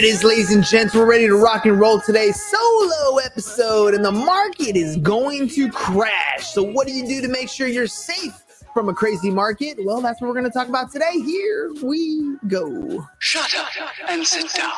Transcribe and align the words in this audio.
it 0.00 0.04
is, 0.04 0.24
ladies 0.24 0.50
and 0.50 0.64
gents. 0.64 0.94
We're 0.94 1.04
ready 1.04 1.26
to 1.26 1.36
rock 1.36 1.66
and 1.66 1.78
roll 1.78 2.00
today. 2.00 2.32
Solo 2.32 3.18
episode, 3.18 3.92
and 3.92 4.02
the 4.02 4.10
market 4.10 4.74
is 4.74 4.96
going 4.96 5.46
to 5.50 5.70
crash. 5.70 6.46
So, 6.46 6.62
what 6.62 6.86
do 6.86 6.94
you 6.94 7.06
do 7.06 7.20
to 7.20 7.28
make 7.28 7.50
sure 7.50 7.66
you're 7.66 7.86
safe 7.86 8.32
from 8.72 8.88
a 8.88 8.94
crazy 8.94 9.30
market? 9.30 9.76
Well, 9.84 10.00
that's 10.00 10.18
what 10.22 10.28
we're 10.28 10.40
going 10.40 10.46
to 10.46 10.50
talk 10.50 10.68
about 10.68 10.90
today. 10.90 11.20
Here 11.20 11.70
we 11.82 12.36
go. 12.46 13.06
Shut 13.18 13.54
up 13.58 13.68
and 14.08 14.26
sit 14.26 14.50
down. 14.54 14.72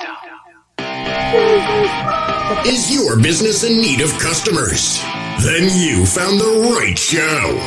Is 2.66 2.92
your 2.92 3.16
business 3.22 3.62
in 3.62 3.80
need 3.80 4.00
of 4.00 4.10
customers? 4.18 5.00
Then 5.44 5.68
you 5.70 6.04
found 6.04 6.40
the 6.40 6.74
right 6.76 6.98
show. 6.98 7.58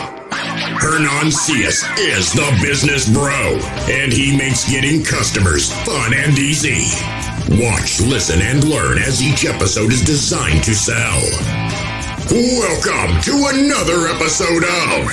Hernan 0.78 1.32
Cias 1.32 1.86
is 2.00 2.34
the 2.34 2.60
business 2.62 3.08
bro, 3.08 3.58
and 3.90 4.12
he 4.12 4.36
makes 4.36 4.70
getting 4.70 5.06
customers 5.06 5.72
fun 5.86 6.14
and 6.14 6.38
easy. 6.38 7.25
Watch, 7.48 8.02
listen, 8.02 8.42
and 8.42 8.64
learn 8.64 8.98
as 8.98 9.22
each 9.22 9.46
episode 9.46 9.94
is 9.94 10.04
designed 10.04 10.64
to 10.64 10.74
sell. 10.74 11.22
Welcome 12.32 13.22
to 13.22 13.52
another 13.54 14.08
episode 14.08 14.64
of 14.64 15.12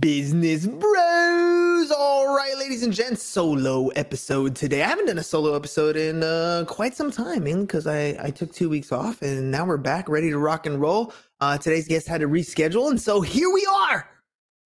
Business 0.00 0.64
Bros. 0.64 1.90
All 1.90 2.32
right, 2.32 2.56
ladies 2.56 2.84
and 2.84 2.92
gents, 2.92 3.24
solo 3.24 3.88
episode 3.88 4.54
today. 4.54 4.84
I 4.84 4.86
haven't 4.86 5.06
done 5.06 5.18
a 5.18 5.24
solo 5.24 5.56
episode 5.56 5.96
in 5.96 6.22
uh, 6.22 6.64
quite 6.68 6.94
some 6.94 7.10
time, 7.10 7.42
man, 7.42 7.62
because 7.62 7.88
I, 7.88 8.16
I 8.22 8.30
took 8.30 8.52
two 8.54 8.68
weeks 8.68 8.92
off 8.92 9.22
and 9.22 9.50
now 9.50 9.64
we're 9.64 9.76
back 9.76 10.08
ready 10.08 10.30
to 10.30 10.38
rock 10.38 10.66
and 10.66 10.80
roll. 10.80 11.12
Uh, 11.40 11.58
today's 11.58 11.88
guest 11.88 12.06
had 12.06 12.20
to 12.20 12.28
reschedule, 12.28 12.90
and 12.90 13.00
so 13.00 13.22
here 13.22 13.52
we 13.52 13.66
are. 13.66 14.08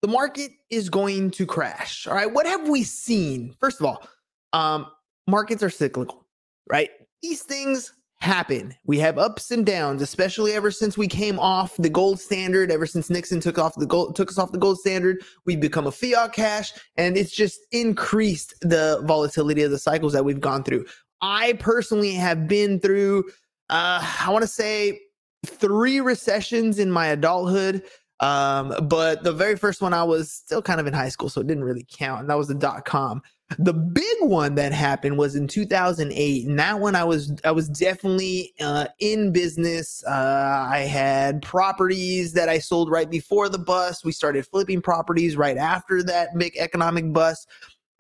The 0.03 0.09
market 0.09 0.51
is 0.69 0.91
going 0.91 1.31
to 1.31 1.47
crash. 1.47 2.07
All 2.07 2.15
right, 2.15 2.31
what 2.31 2.47
have 2.47 2.69
we 2.69 2.83
seen? 2.83 3.55
First 3.59 3.81
of 3.81 3.87
all, 3.87 4.07
um, 4.53 4.87
markets 5.31 5.63
are 5.63 5.71
cyclical, 5.71 6.27
right? 6.69 6.91
These 7.23 7.43
things 7.43 7.93
happen. 8.21 8.75
We 8.85 8.99
have 8.99 9.17
ups 9.17 9.51
and 9.51 9.65
downs, 9.65 10.03
especially 10.03 10.53
ever 10.53 10.71
since 10.71 10.99
we 10.99 11.09
came 11.09 11.39
off 11.39 11.75
the 11.79 11.89
gold 11.89 12.21
standard. 12.21 12.71
Ever 12.71 12.85
since 12.85 13.09
Nixon 13.09 13.41
took 13.41 13.59
off 13.59 13.75
the 13.77 13.87
gold, 13.87 14.15
took 14.15 14.29
us 14.29 14.39
off 14.39 14.53
the 14.53 14.59
gold 14.59 14.79
standard, 14.79 15.23
we've 15.47 15.61
become 15.61 15.87
a 15.87 15.93
fiat 15.93 16.35
cash, 16.35 16.73
and 16.99 17.17
it's 17.17 17.33
just 17.33 17.61
increased 17.73 18.55
the 18.61 19.01
volatility 19.05 19.63
of 19.63 19.71
the 19.71 19.79
cycles 19.79 20.13
that 20.13 20.25
we've 20.25 20.41
gone 20.41 20.63
through. 20.63 20.85
I 21.23 21.55
personally 21.55 22.13
have 22.15 22.47
been 22.47 22.79
through, 22.79 23.25
uh, 23.71 24.05
I 24.21 24.31
want 24.31 24.43
to 24.43 24.49
say 24.49 25.01
three 25.47 26.01
recessions 26.01 26.79
in 26.79 26.91
my 26.91 27.07
adulthood. 27.07 27.83
Um, 28.21 28.75
but 28.83 29.23
the 29.23 29.33
very 29.33 29.57
first 29.57 29.81
one 29.81 29.95
I 29.95 30.03
was 30.03 30.31
still 30.31 30.61
kind 30.61 30.79
of 30.79 30.87
in 30.87 30.93
high 30.93 31.09
school, 31.09 31.31
so 31.31 31.41
it 31.41 31.47
didn't 31.47 31.65
really 31.65 31.87
count. 31.91 32.21
And 32.21 32.29
that 32.29 32.37
was 32.37 32.49
the 32.49 32.55
dot 32.55 32.85
com. 32.85 33.23
The 33.59 33.73
big 33.73 34.17
one 34.21 34.55
that 34.55 34.73
happened 34.73 35.19
was 35.19 35.35
in 35.35 35.49
2008, 35.49 36.47
and 36.47 36.59
that 36.59 36.79
one 36.79 36.95
I 36.95 37.03
was 37.03 37.35
I 37.45 37.51
was 37.51 37.69
definitely 37.69 38.55
uh, 38.61 38.87
in 39.01 39.33
business. 39.33 40.05
Uh, 40.07 40.69
I 40.71 40.81
had 40.81 41.43
properties 41.43 42.33
that 42.35 42.49
I 42.49 42.61
sold 42.61 42.91
right 42.91 43.11
before 43.11 43.49
the 43.49 43.59
bust. 43.59 44.05
We 44.05 44.13
started 44.13 44.47
flipping 44.47 44.81
properties 44.81 45.37
right 45.37 45.57
after 45.57 46.03
that 46.05 46.29
big 46.39 46.57
economic 46.59 47.13
bust. 47.13 47.49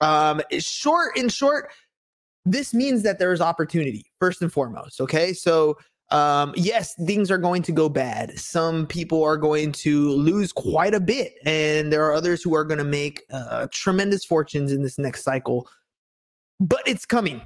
Um, 0.01 0.41
short 0.61 1.17
in 1.17 1.29
short, 1.29 1.70
this 2.45 2.73
means 2.73 3.03
that 3.03 3.19
there 3.19 3.33
is 3.33 3.41
opportunity 3.41 4.07
first 4.20 4.42
and 4.42 4.53
foremost. 4.53 5.01
Okay, 5.01 5.33
so 5.33 5.77
um, 6.11 6.53
yes, 6.56 6.94
things 7.06 7.30
are 7.30 7.39
going 7.39 7.62
to 7.62 7.72
go 7.72 7.89
bad. 7.89 8.39
Some 8.39 8.86
people 8.86 9.22
are 9.22 9.36
going 9.36 9.72
to 9.72 10.11
lose 10.11 10.52
quite 10.52 10.94
a 10.94 11.00
bit, 11.00 11.34
and 11.44 11.92
there 11.92 12.05
are 12.05 12.12
others 12.12 12.42
who 12.42 12.55
are 12.55 12.64
going 12.64 12.78
to 12.78 12.84
make 12.84 13.25
uh, 13.33 13.69
tremendous 13.70 14.25
fortunes 14.25 14.72
in 14.72 14.83
this 14.83 14.98
next 14.98 15.22
cycle. 15.22 15.69
But 16.58 16.83
it's 16.86 17.06
coming. 17.06 17.42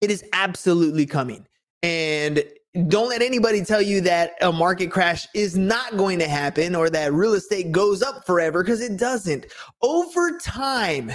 It 0.00 0.10
is 0.10 0.24
absolutely 0.32 1.06
coming. 1.06 1.46
And 1.82 2.42
don't 2.88 3.08
let 3.08 3.22
anybody 3.22 3.64
tell 3.64 3.82
you 3.82 4.00
that 4.00 4.32
a 4.40 4.50
market 4.50 4.90
crash 4.90 5.28
is 5.34 5.56
not 5.56 5.96
going 5.96 6.18
to 6.18 6.28
happen 6.28 6.74
or 6.74 6.90
that 6.90 7.12
real 7.12 7.34
estate 7.34 7.70
goes 7.70 8.02
up 8.02 8.26
forever 8.26 8.64
because 8.64 8.80
it 8.80 8.96
doesn't. 8.96 9.46
Over 9.80 10.38
time, 10.38 11.12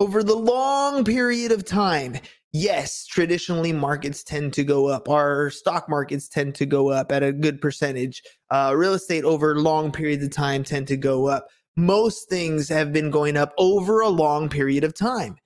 over 0.00 0.22
the 0.22 0.36
long 0.36 1.04
period 1.04 1.52
of 1.52 1.64
time, 1.64 2.16
yes, 2.54 3.04
traditionally 3.04 3.72
markets 3.72 4.22
tend 4.22 4.54
to 4.54 4.64
go 4.64 4.86
up. 4.86 5.08
Our 5.10 5.50
stock 5.50 5.88
markets 5.88 6.28
tend 6.28 6.54
to 6.54 6.64
go 6.64 6.88
up 6.88 7.12
at 7.12 7.22
a 7.22 7.32
good 7.32 7.60
percentage. 7.60 8.22
Uh, 8.50 8.72
real 8.74 8.94
estate 8.94 9.24
over 9.24 9.58
long 9.58 9.92
periods 9.92 10.24
of 10.24 10.30
time 10.30 10.64
tend 10.64 10.86
to 10.88 10.96
go 10.96 11.26
up. 11.26 11.48
Most 11.76 12.30
things 12.30 12.68
have 12.68 12.92
been 12.92 13.10
going 13.10 13.36
up 13.36 13.52
over 13.58 14.00
a 14.00 14.08
long 14.08 14.48
period 14.48 14.84
of 14.84 14.94
time. 14.94 15.36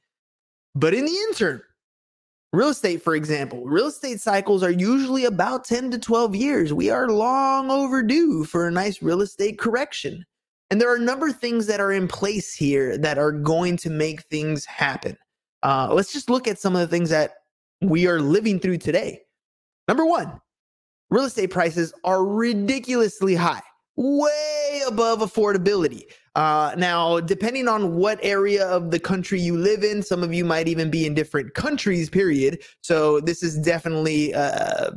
But 0.74 0.94
in 0.94 1.06
the 1.06 1.16
interim, 1.28 1.62
real 2.52 2.68
estate, 2.68 3.02
for 3.02 3.14
example, 3.14 3.64
real 3.64 3.86
estate 3.86 4.20
cycles 4.20 4.62
are 4.62 4.70
usually 4.70 5.24
about 5.24 5.64
10 5.64 5.90
to 5.92 5.98
12 5.98 6.36
years. 6.36 6.74
We 6.74 6.90
are 6.90 7.08
long 7.08 7.70
overdue 7.70 8.44
for 8.44 8.68
a 8.68 8.70
nice 8.70 9.02
real 9.02 9.22
estate 9.22 9.58
correction. 9.58 10.24
And 10.70 10.78
there 10.78 10.92
are 10.92 10.96
a 10.96 11.00
number 11.00 11.28
of 11.28 11.40
things 11.40 11.66
that 11.68 11.80
are 11.80 11.92
in 11.92 12.06
place 12.06 12.54
here 12.54 12.98
that 12.98 13.16
are 13.16 13.32
going 13.32 13.78
to 13.78 13.90
make 13.90 14.20
things 14.24 14.66
happen. 14.66 15.16
Uh, 15.62 15.88
let's 15.92 16.12
just 16.12 16.30
look 16.30 16.46
at 16.48 16.58
some 16.58 16.74
of 16.74 16.80
the 16.80 16.88
things 16.88 17.10
that 17.10 17.34
we 17.80 18.06
are 18.06 18.20
living 18.20 18.58
through 18.58 18.78
today. 18.78 19.20
Number 19.86 20.04
one, 20.04 20.40
real 21.10 21.24
estate 21.24 21.50
prices 21.50 21.92
are 22.04 22.24
ridiculously 22.24 23.34
high, 23.34 23.62
way 23.96 24.82
above 24.86 25.20
affordability. 25.20 26.02
Uh, 26.34 26.74
now, 26.76 27.18
depending 27.20 27.66
on 27.66 27.96
what 27.96 28.18
area 28.22 28.66
of 28.68 28.90
the 28.90 29.00
country 29.00 29.40
you 29.40 29.56
live 29.56 29.82
in, 29.82 30.02
some 30.02 30.22
of 30.22 30.32
you 30.32 30.44
might 30.44 30.68
even 30.68 30.90
be 30.90 31.04
in 31.06 31.14
different 31.14 31.54
countries, 31.54 32.08
period. 32.08 32.62
So, 32.80 33.20
this 33.20 33.42
is 33.42 33.58
definitely 33.58 34.34
uh, 34.34 34.90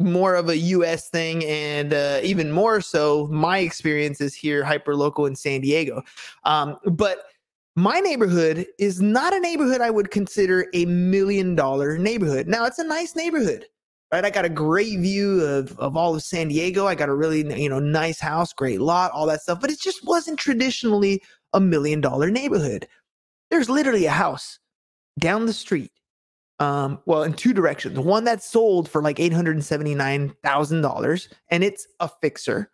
more 0.00 0.34
of 0.34 0.48
a 0.48 0.56
US 0.56 1.10
thing. 1.10 1.44
And 1.44 1.92
uh, 1.92 2.20
even 2.22 2.50
more 2.50 2.80
so, 2.80 3.28
my 3.30 3.58
experience 3.58 4.20
is 4.20 4.34
here, 4.34 4.64
hyper 4.64 4.96
local 4.96 5.26
in 5.26 5.36
San 5.36 5.60
Diego. 5.60 6.02
Um, 6.44 6.78
but 6.84 7.24
my 7.76 8.00
neighborhood 8.00 8.66
is 8.78 9.00
not 9.00 9.34
a 9.34 9.40
neighborhood 9.40 9.80
I 9.80 9.90
would 9.90 10.10
consider 10.10 10.66
a 10.74 10.84
million 10.86 11.54
dollar 11.54 11.98
neighborhood. 11.98 12.48
Now, 12.48 12.66
it's 12.66 12.78
a 12.78 12.84
nice 12.84 13.14
neighborhood, 13.14 13.66
right? 14.12 14.24
I 14.24 14.30
got 14.30 14.44
a 14.44 14.50
great 14.50 14.98
view 14.98 15.44
of, 15.44 15.78
of 15.78 15.96
all 15.96 16.14
of 16.14 16.22
San 16.22 16.48
Diego. 16.48 16.86
I 16.86 16.94
got 16.94 17.08
a 17.08 17.14
really, 17.14 17.40
you 17.60 17.68
know, 17.68 17.78
nice 17.78 18.20
house, 18.20 18.52
great 18.52 18.80
lot, 18.80 19.12
all 19.12 19.26
that 19.26 19.42
stuff, 19.42 19.60
but 19.60 19.70
it 19.70 19.80
just 19.80 20.04
wasn't 20.04 20.38
traditionally 20.38 21.22
a 21.52 21.60
million 21.60 22.00
dollar 22.00 22.30
neighborhood. 22.30 22.88
There's 23.50 23.70
literally 23.70 24.06
a 24.06 24.10
house 24.10 24.58
down 25.18 25.46
the 25.46 25.52
street. 25.52 25.92
Um, 26.58 26.98
well, 27.06 27.22
in 27.22 27.32
two 27.32 27.54
directions. 27.54 27.98
One 27.98 28.24
that's 28.24 28.44
sold 28.44 28.88
for 28.88 29.02
like 29.02 29.16
$879,000 29.16 31.28
and 31.48 31.64
it's 31.64 31.86
a 32.00 32.10
fixer 32.20 32.70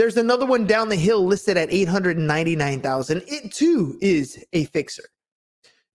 there's 0.00 0.16
another 0.16 0.46
one 0.46 0.64
down 0.64 0.88
the 0.88 0.96
hill 0.96 1.26
listed 1.26 1.58
at 1.58 1.70
899,000. 1.70 3.22
It 3.26 3.52
too 3.52 3.98
is 4.00 4.42
a 4.54 4.64
fixer. 4.64 5.02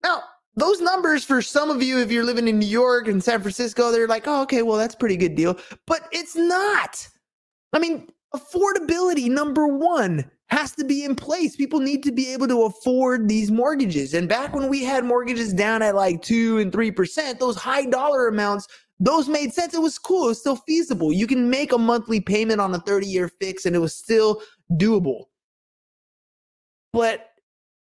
Now, 0.04 0.22
those 0.56 0.80
numbers 0.80 1.26
for 1.26 1.42
some 1.42 1.72
of 1.72 1.82
you 1.82 1.98
if 1.98 2.12
you're 2.12 2.24
living 2.24 2.48
in 2.48 2.60
New 2.60 2.68
York 2.68 3.08
and 3.08 3.24
San 3.24 3.42
Francisco, 3.42 3.92
they're 3.92 4.08
like, 4.08 4.28
"Oh, 4.28 4.44
okay, 4.44 4.62
well, 4.62 4.78
that's 4.78 4.94
pretty 4.94 5.18
good 5.18 5.34
deal." 5.34 5.58
But 5.88 6.08
it's 6.12 6.36
not. 6.36 7.08
I 7.74 7.80
mean, 7.80 8.08
affordability 8.36 9.28
number 9.28 9.66
1 9.66 10.24
has 10.50 10.74
to 10.76 10.86
be 10.86 11.04
in 11.04 11.16
place. 11.16 11.56
People 11.56 11.80
need 11.80 12.04
to 12.04 12.12
be 12.12 12.32
able 12.32 12.48
to 12.50 12.62
afford 12.66 13.28
these 13.28 13.50
mortgages. 13.50 14.14
And 14.14 14.30
back 14.30 14.54
when 14.54 14.70
we 14.70 14.84
had 14.84 15.04
mortgages 15.04 15.52
down 15.52 15.82
at 15.82 15.96
like 15.96 16.22
2 16.22 16.60
and 16.60 16.72
3%, 16.72 17.40
those 17.40 17.56
high 17.56 17.88
dollar 17.88 18.28
amounts 18.28 18.68
those 19.00 19.28
made 19.28 19.54
sense. 19.54 19.74
It 19.74 19.82
was 19.82 19.98
cool. 20.00 20.26
It 20.26 20.30
was 20.30 20.40
still 20.40 20.56
feasible. 20.56 21.12
You 21.12 21.28
can 21.28 21.50
make 21.50 21.72
a 21.72 21.78
monthly 21.78 22.20
payment 22.22 22.62
on 22.62 22.74
a 22.74 22.80
30 22.80 23.08
year 23.08 23.28
fix 23.28 23.66
and 23.66 23.76
it 23.76 23.80
was 23.80 23.96
still 23.96 24.42
doable. 24.74 25.26
But 26.94 27.32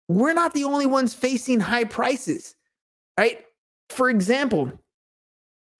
we're 0.08 0.34
not 0.34 0.54
the 0.54 0.64
only 0.64 0.86
ones 0.86 1.14
facing 1.14 1.60
high 1.60 1.84
prices, 1.84 2.54
right? 3.18 3.44
For 3.88 4.10
example, 4.10 4.72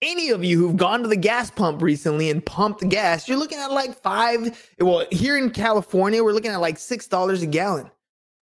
any 0.01 0.29
of 0.29 0.43
you 0.43 0.57
who've 0.57 0.77
gone 0.77 1.01
to 1.01 1.07
the 1.07 1.15
gas 1.15 1.51
pump 1.51 1.81
recently 1.81 2.29
and 2.29 2.45
pumped 2.45 2.87
gas, 2.89 3.27
you're 3.27 3.37
looking 3.37 3.59
at 3.59 3.71
like 3.71 4.01
five. 4.01 4.71
Well, 4.79 5.05
here 5.11 5.37
in 5.37 5.51
California, 5.51 6.23
we're 6.23 6.33
looking 6.33 6.51
at 6.51 6.61
like 6.61 6.77
six 6.77 7.07
dollars 7.07 7.43
a 7.43 7.47
gallon 7.47 7.91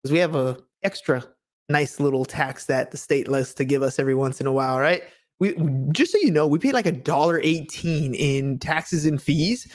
because 0.02 0.12
we 0.12 0.20
have 0.20 0.36
a 0.36 0.58
extra 0.84 1.24
nice 1.70 2.00
little 2.00 2.26
tax 2.26 2.66
that 2.66 2.92
the 2.92 2.98
state 2.98 3.28
likes 3.28 3.54
to 3.56 3.64
give 3.64 3.82
us 3.84 4.00
every 4.00 4.16
once 4.16 4.42
in 4.42 4.48
a 4.48 4.52
while, 4.52 4.80
right? 4.80 5.04
We 5.42 5.56
just 5.92 6.12
so 6.12 6.20
you 6.20 6.32
know, 6.32 6.46
we 6.46 6.60
pay 6.60 6.72
like 6.72 6.86
a 6.86 6.92
dollar 6.92 7.42
eighteen 7.44 8.14
in 8.14 8.60
taxes 8.60 9.06
and 9.08 9.20
fees 9.20 9.68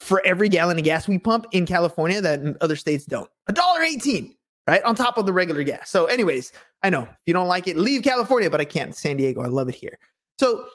for 0.00 0.20
every 0.26 0.48
gallon 0.48 0.76
of 0.76 0.84
gas 0.84 1.06
we 1.06 1.18
pump 1.18 1.46
in 1.52 1.64
California 1.64 2.20
that 2.20 2.40
other 2.60 2.74
states 2.74 3.04
don't. 3.04 3.30
A 3.46 3.52
dollar 3.52 3.82
eighteen, 3.82 4.34
right? 4.66 4.82
On 4.82 4.96
top 4.96 5.16
of 5.16 5.24
the 5.24 5.32
regular 5.32 5.62
gas. 5.62 5.88
So, 5.88 6.06
anyways, 6.06 6.52
I 6.82 6.90
know 6.90 7.02
if 7.04 7.16
you 7.26 7.32
don't 7.32 7.46
like 7.46 7.68
it, 7.68 7.76
leave 7.76 8.02
California, 8.02 8.50
but 8.50 8.60
I 8.60 8.64
can't. 8.64 8.94
San 8.94 9.16
Diego, 9.16 9.40
I 9.40 9.46
love 9.46 9.68
it 9.68 9.76
here. 9.76 9.98
So 10.40 10.66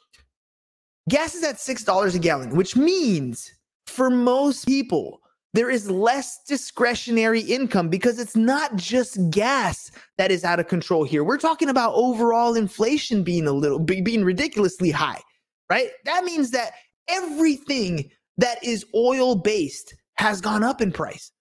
gas 1.09 1.35
is 1.35 1.43
at 1.43 1.59
six 1.59 1.83
dollars 1.83 2.15
a 2.15 2.19
gallon, 2.19 2.55
which 2.55 2.77
means 2.77 3.53
for 3.87 4.09
most 4.09 4.65
people, 4.65 5.18
there 5.53 5.69
is 5.69 5.89
less 5.89 6.39
discretionary 6.47 7.41
income 7.41 7.89
because 7.89 8.19
it's 8.19 8.35
not 8.35 8.75
just 8.75 9.17
gas 9.31 9.91
that 10.17 10.31
is 10.31 10.43
out 10.43 10.59
of 10.59 10.67
control 10.67 11.03
here. 11.03 11.23
We're 11.23 11.37
talking 11.37 11.69
about 11.69 11.93
overall 11.95 12.55
inflation 12.55 13.23
being 13.23 13.47
a 13.47 13.51
little 13.51 13.79
being 13.79 14.23
ridiculously 14.23 14.91
high, 14.91 15.21
right? 15.69 15.89
That 16.05 16.23
means 16.23 16.51
that 16.51 16.73
everything 17.07 18.11
that 18.37 18.63
is 18.63 18.85
oil 18.95 19.35
based 19.35 19.95
has 20.15 20.39
gone 20.39 20.63
up 20.63 20.81
in 20.81 20.91
price. 20.91 21.31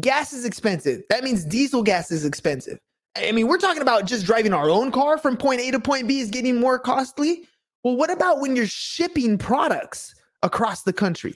Gas 0.00 0.32
is 0.32 0.44
expensive. 0.44 1.02
That 1.10 1.24
means 1.24 1.44
diesel 1.44 1.82
gas 1.82 2.10
is 2.10 2.24
expensive. 2.24 2.78
I 3.16 3.32
mean, 3.32 3.48
we're 3.48 3.58
talking 3.58 3.82
about 3.82 4.04
just 4.06 4.26
driving 4.26 4.52
our 4.52 4.68
own 4.68 4.90
car 4.90 5.16
from 5.18 5.36
point 5.36 5.60
A 5.60 5.70
to 5.70 5.80
point 5.80 6.06
B 6.06 6.20
is 6.20 6.30
getting 6.30 6.60
more 6.60 6.78
costly. 6.78 7.48
Well, 7.82 7.96
what 7.96 8.10
about 8.10 8.40
when 8.40 8.56
you're 8.56 8.66
shipping 8.66 9.38
products 9.38 10.14
across 10.42 10.82
the 10.82 10.92
country? 10.92 11.34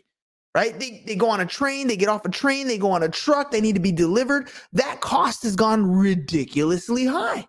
Right? 0.54 0.78
They, 0.78 1.04
they 1.06 1.14
go 1.14 1.28
on 1.28 1.40
a 1.40 1.46
train, 1.46 1.86
they 1.86 1.96
get 1.96 2.08
off 2.08 2.24
a 2.24 2.28
train, 2.28 2.66
they 2.66 2.76
go 2.76 2.90
on 2.90 3.04
a 3.04 3.08
truck, 3.08 3.52
they 3.52 3.60
need 3.60 3.76
to 3.76 3.80
be 3.80 3.92
delivered. 3.92 4.50
That 4.72 5.00
cost 5.00 5.44
has 5.44 5.54
gone 5.54 5.88
ridiculously 5.88 7.06
high. 7.06 7.46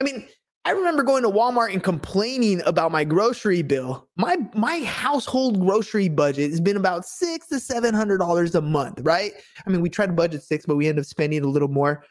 I 0.00 0.04
mean, 0.04 0.26
I 0.64 0.72
remember 0.72 1.02
going 1.02 1.22
to 1.22 1.30
Walmart 1.30 1.72
and 1.72 1.82
complaining 1.82 2.60
about 2.66 2.92
my 2.92 3.02
grocery 3.02 3.62
bill. 3.62 4.08
My 4.16 4.36
my 4.54 4.80
household 4.80 5.58
grocery 5.58 6.08
budget 6.08 6.50
has 6.50 6.60
been 6.60 6.76
about 6.76 7.06
six 7.06 7.48
to 7.48 7.58
seven 7.58 7.94
hundred 7.94 8.18
dollars 8.18 8.54
a 8.54 8.60
month, 8.60 9.00
right? 9.00 9.32
I 9.66 9.70
mean, 9.70 9.80
we 9.80 9.88
try 9.88 10.06
to 10.06 10.12
budget 10.12 10.42
six, 10.42 10.66
but 10.66 10.76
we 10.76 10.86
end 10.86 10.98
up 10.98 11.06
spending 11.06 11.42
a 11.42 11.48
little 11.48 11.68
more. 11.68 12.04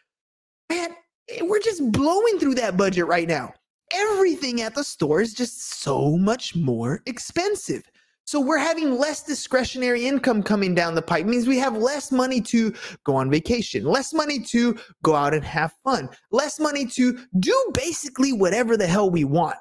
Man, 0.70 0.96
eh, 1.30 1.42
we're 1.44 1.60
just 1.60 1.92
blowing 1.92 2.40
through 2.40 2.56
that 2.56 2.76
budget 2.76 3.06
right 3.06 3.28
now. 3.28 3.54
Everything 3.94 4.62
at 4.62 4.74
the 4.74 4.84
store 4.84 5.22
is 5.22 5.34
just 5.34 5.82
so 5.82 6.18
much 6.18 6.56
more 6.56 7.02
expensive. 7.06 7.84
So 8.30 8.40
we're 8.40 8.60
having 8.60 9.00
less 9.00 9.24
discretionary 9.24 10.06
income 10.06 10.44
coming 10.44 10.76
down 10.76 10.94
the 10.94 11.02
pipe. 11.02 11.22
It 11.22 11.28
means 11.28 11.48
we 11.48 11.58
have 11.58 11.76
less 11.76 12.12
money 12.12 12.40
to 12.42 12.72
go 13.04 13.16
on 13.16 13.32
vacation, 13.32 13.86
less 13.86 14.14
money 14.14 14.40
to 14.40 14.78
go 15.02 15.16
out 15.16 15.34
and 15.34 15.44
have 15.44 15.74
fun, 15.84 16.10
less 16.30 16.60
money 16.60 16.86
to 16.86 17.18
do 17.40 17.72
basically 17.74 18.32
whatever 18.32 18.78
the 18.78 18.86
hell 18.86 19.10
we 19.10 19.24
want. 19.24 19.58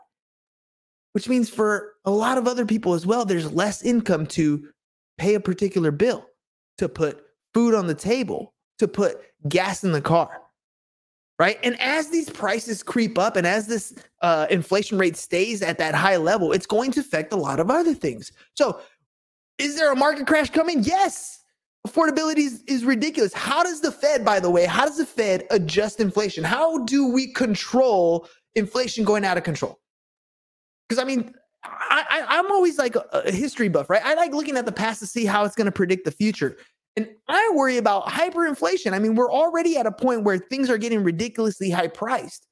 Which 1.12 1.30
means 1.30 1.48
for 1.48 1.94
a 2.04 2.10
lot 2.10 2.36
of 2.36 2.46
other 2.46 2.66
people 2.66 2.92
as 2.92 3.06
well, 3.06 3.24
there's 3.24 3.50
less 3.50 3.82
income 3.82 4.26
to 4.26 4.68
pay 5.16 5.32
a 5.32 5.40
particular 5.40 5.90
bill, 5.90 6.26
to 6.76 6.90
put 6.90 7.22
food 7.54 7.74
on 7.74 7.86
the 7.86 7.94
table, 7.94 8.52
to 8.80 8.86
put 8.86 9.16
gas 9.48 9.82
in 9.82 9.92
the 9.92 10.02
car 10.02 10.42
right? 11.38 11.58
And 11.62 11.80
as 11.80 12.08
these 12.10 12.28
prices 12.28 12.82
creep 12.82 13.18
up 13.18 13.36
and 13.36 13.46
as 13.46 13.66
this 13.66 13.94
uh, 14.22 14.46
inflation 14.50 14.98
rate 14.98 15.16
stays 15.16 15.62
at 15.62 15.78
that 15.78 15.94
high 15.94 16.16
level, 16.16 16.52
it's 16.52 16.66
going 16.66 16.90
to 16.92 17.00
affect 17.00 17.32
a 17.32 17.36
lot 17.36 17.60
of 17.60 17.70
other 17.70 17.94
things. 17.94 18.32
So, 18.54 18.80
is 19.58 19.76
there 19.76 19.92
a 19.92 19.96
market 19.96 20.26
crash 20.26 20.50
coming? 20.50 20.82
Yes. 20.84 21.42
Affordability 21.86 22.38
is, 22.38 22.62
is 22.66 22.84
ridiculous. 22.84 23.32
How 23.32 23.62
does 23.62 23.80
the 23.80 23.90
Fed, 23.90 24.24
by 24.24 24.40
the 24.40 24.50
way, 24.50 24.66
how 24.66 24.84
does 24.84 24.98
the 24.98 25.06
Fed 25.06 25.46
adjust 25.50 26.00
inflation? 26.00 26.44
How 26.44 26.84
do 26.84 27.06
we 27.06 27.32
control 27.32 28.28
inflation 28.54 29.04
going 29.04 29.24
out 29.24 29.36
of 29.36 29.44
control? 29.44 29.80
Because 30.88 31.02
I 31.02 31.06
mean, 31.06 31.34
I, 31.64 32.24
am 32.30 32.50
always 32.50 32.78
like 32.78 32.94
a, 32.96 33.04
a 33.12 33.32
history 33.32 33.68
buff, 33.68 33.90
right? 33.90 34.02
I 34.04 34.14
like 34.14 34.32
looking 34.32 34.56
at 34.56 34.64
the 34.64 34.72
past 34.72 35.00
to 35.00 35.06
see 35.06 35.24
how 35.24 35.44
it's 35.44 35.54
going 35.54 35.66
to 35.66 35.72
predict 35.72 36.04
the 36.04 36.10
future. 36.10 36.56
And 36.98 37.08
I 37.28 37.52
worry 37.54 37.76
about 37.76 38.06
hyperinflation. 38.06 38.92
I 38.92 38.98
mean, 38.98 39.14
we're 39.14 39.30
already 39.30 39.76
at 39.76 39.86
a 39.86 39.92
point 39.92 40.24
where 40.24 40.36
things 40.36 40.68
are 40.68 40.78
getting 40.78 41.04
ridiculously 41.04 41.70
high 41.70 41.86
priced. 41.86 42.48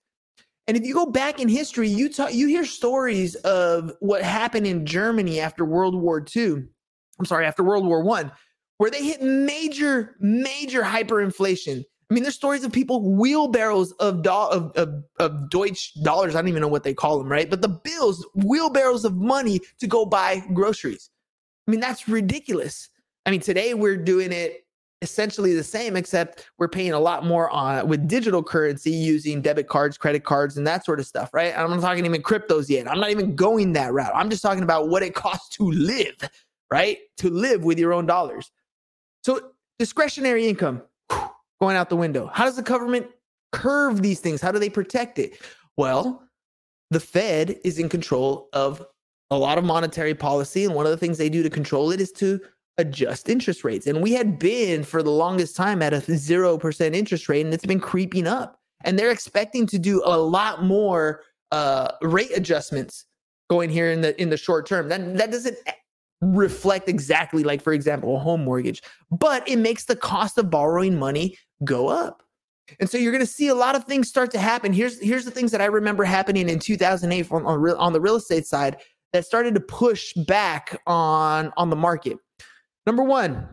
And 0.68 0.76
if 0.76 0.84
you 0.84 0.94
go 0.94 1.06
back 1.06 1.40
in 1.40 1.48
history, 1.48 1.88
you 1.88 2.08
talk, 2.08 2.32
you 2.32 2.46
hear 2.46 2.64
stories 2.64 3.34
of 3.34 3.90
what 3.98 4.22
happened 4.22 4.68
in 4.68 4.86
Germany 4.86 5.40
after 5.40 5.64
World 5.64 5.96
War 5.96 6.24
II. 6.36 6.62
I'm 7.18 7.24
sorry, 7.24 7.44
after 7.44 7.64
World 7.64 7.86
War 7.86 8.04
One, 8.04 8.30
where 8.78 8.88
they 8.88 9.04
hit 9.04 9.20
major, 9.20 10.14
major 10.20 10.82
hyperinflation. 10.82 11.82
I 12.08 12.14
mean, 12.14 12.22
there's 12.22 12.36
stories 12.36 12.62
of 12.62 12.70
people 12.70 13.16
wheelbarrows 13.16 13.90
of, 13.94 14.22
do- 14.22 14.30
of, 14.30 14.70
of, 14.76 15.02
of 15.18 15.50
Deutsch 15.50 15.92
dollars. 16.04 16.36
I 16.36 16.40
don't 16.40 16.48
even 16.48 16.62
know 16.62 16.68
what 16.68 16.84
they 16.84 16.94
call 16.94 17.18
them, 17.18 17.28
right? 17.28 17.50
But 17.50 17.62
the 17.62 17.68
bills, 17.68 18.24
wheelbarrows 18.36 19.04
of 19.04 19.16
money 19.16 19.60
to 19.80 19.88
go 19.88 20.06
buy 20.06 20.44
groceries. 20.54 21.10
I 21.66 21.72
mean, 21.72 21.80
that's 21.80 22.08
ridiculous. 22.08 22.90
I 23.26 23.30
mean, 23.30 23.40
today 23.40 23.74
we're 23.74 23.96
doing 23.96 24.32
it 24.32 24.64
essentially 25.02 25.52
the 25.54 25.64
same, 25.64 25.96
except 25.96 26.48
we're 26.58 26.68
paying 26.68 26.92
a 26.92 27.00
lot 27.00 27.24
more 27.24 27.50
on 27.50 27.86
with 27.86 28.08
digital 28.08 28.42
currency 28.42 28.90
using 28.90 29.42
debit 29.42 29.68
cards, 29.68 29.98
credit 29.98 30.24
cards, 30.24 30.56
and 30.56 30.66
that 30.66 30.84
sort 30.84 31.00
of 31.00 31.06
stuff, 31.06 31.34
right? 31.34 31.56
I'm 31.56 31.68
not 31.68 31.80
talking 31.80 32.06
even 32.06 32.22
cryptos 32.22 32.68
yet. 32.68 32.90
I'm 32.90 33.00
not 33.00 33.10
even 33.10 33.34
going 33.36 33.72
that 33.74 33.92
route. 33.92 34.12
I'm 34.14 34.30
just 34.30 34.42
talking 34.42 34.62
about 34.62 34.88
what 34.88 35.02
it 35.02 35.14
costs 35.14 35.54
to 35.56 35.70
live, 35.70 36.16
right? 36.70 36.98
To 37.18 37.28
live 37.28 37.64
with 37.64 37.78
your 37.78 37.92
own 37.92 38.06
dollars. 38.06 38.50
So 39.22 39.50
discretionary 39.78 40.48
income 40.48 40.82
going 41.60 41.76
out 41.76 41.90
the 41.90 41.96
window. 41.96 42.30
How 42.32 42.44
does 42.44 42.56
the 42.56 42.62
government 42.62 43.06
curve 43.52 44.02
these 44.02 44.20
things? 44.20 44.40
How 44.40 44.52
do 44.52 44.58
they 44.58 44.70
protect 44.70 45.18
it? 45.18 45.40
Well, 45.76 46.22
the 46.90 47.00
Fed 47.00 47.56
is 47.64 47.78
in 47.78 47.88
control 47.88 48.48
of 48.52 48.86
a 49.30 49.36
lot 49.36 49.58
of 49.58 49.64
monetary 49.64 50.14
policy. 50.14 50.64
And 50.64 50.74
one 50.74 50.86
of 50.86 50.90
the 50.90 50.96
things 50.96 51.18
they 51.18 51.28
do 51.28 51.42
to 51.42 51.50
control 51.50 51.90
it 51.90 52.00
is 52.00 52.12
to 52.12 52.40
adjust 52.78 53.28
interest 53.28 53.64
rates. 53.64 53.86
And 53.86 54.02
we 54.02 54.12
had 54.12 54.38
been 54.38 54.84
for 54.84 55.02
the 55.02 55.10
longest 55.10 55.56
time 55.56 55.82
at 55.82 55.92
a 55.92 55.98
0% 55.98 56.94
interest 56.94 57.28
rate 57.28 57.44
and 57.44 57.54
it's 57.54 57.66
been 57.66 57.80
creeping 57.80 58.26
up. 58.26 58.58
And 58.84 58.98
they're 58.98 59.10
expecting 59.10 59.66
to 59.68 59.78
do 59.78 60.02
a 60.04 60.18
lot 60.18 60.62
more 60.62 61.22
uh, 61.52 61.92
rate 62.02 62.30
adjustments 62.36 63.06
going 63.48 63.70
here 63.70 63.90
in 63.90 64.00
the 64.00 64.20
in 64.20 64.30
the 64.30 64.36
short 64.36 64.66
term. 64.66 64.88
That 64.88 65.16
that 65.16 65.30
doesn't 65.30 65.56
reflect 66.20 66.88
exactly 66.88 67.44
like 67.44 67.62
for 67.62 67.72
example 67.72 68.16
a 68.16 68.18
home 68.18 68.44
mortgage, 68.44 68.82
but 69.10 69.48
it 69.48 69.56
makes 69.56 69.84
the 69.84 69.96
cost 69.96 70.38
of 70.38 70.50
borrowing 70.50 70.98
money 70.98 71.38
go 71.64 71.88
up. 71.88 72.22
And 72.80 72.90
so 72.90 72.98
you're 72.98 73.12
going 73.12 73.24
to 73.24 73.30
see 73.30 73.48
a 73.48 73.54
lot 73.54 73.76
of 73.76 73.84
things 73.84 74.08
start 74.08 74.30
to 74.32 74.38
happen. 74.38 74.72
Here's 74.72 75.00
here's 75.00 75.24
the 75.24 75.30
things 75.30 75.52
that 75.52 75.60
I 75.60 75.66
remember 75.66 76.04
happening 76.04 76.48
in 76.48 76.58
2008 76.58 77.32
on 77.32 77.46
on, 77.46 77.60
real, 77.60 77.76
on 77.76 77.92
the 77.92 78.00
real 78.00 78.16
estate 78.16 78.46
side 78.46 78.78
that 79.12 79.24
started 79.24 79.54
to 79.54 79.60
push 79.60 80.12
back 80.26 80.80
on 80.86 81.52
on 81.56 81.70
the 81.70 81.76
market. 81.76 82.18
Number 82.86 83.02
one, 83.02 83.48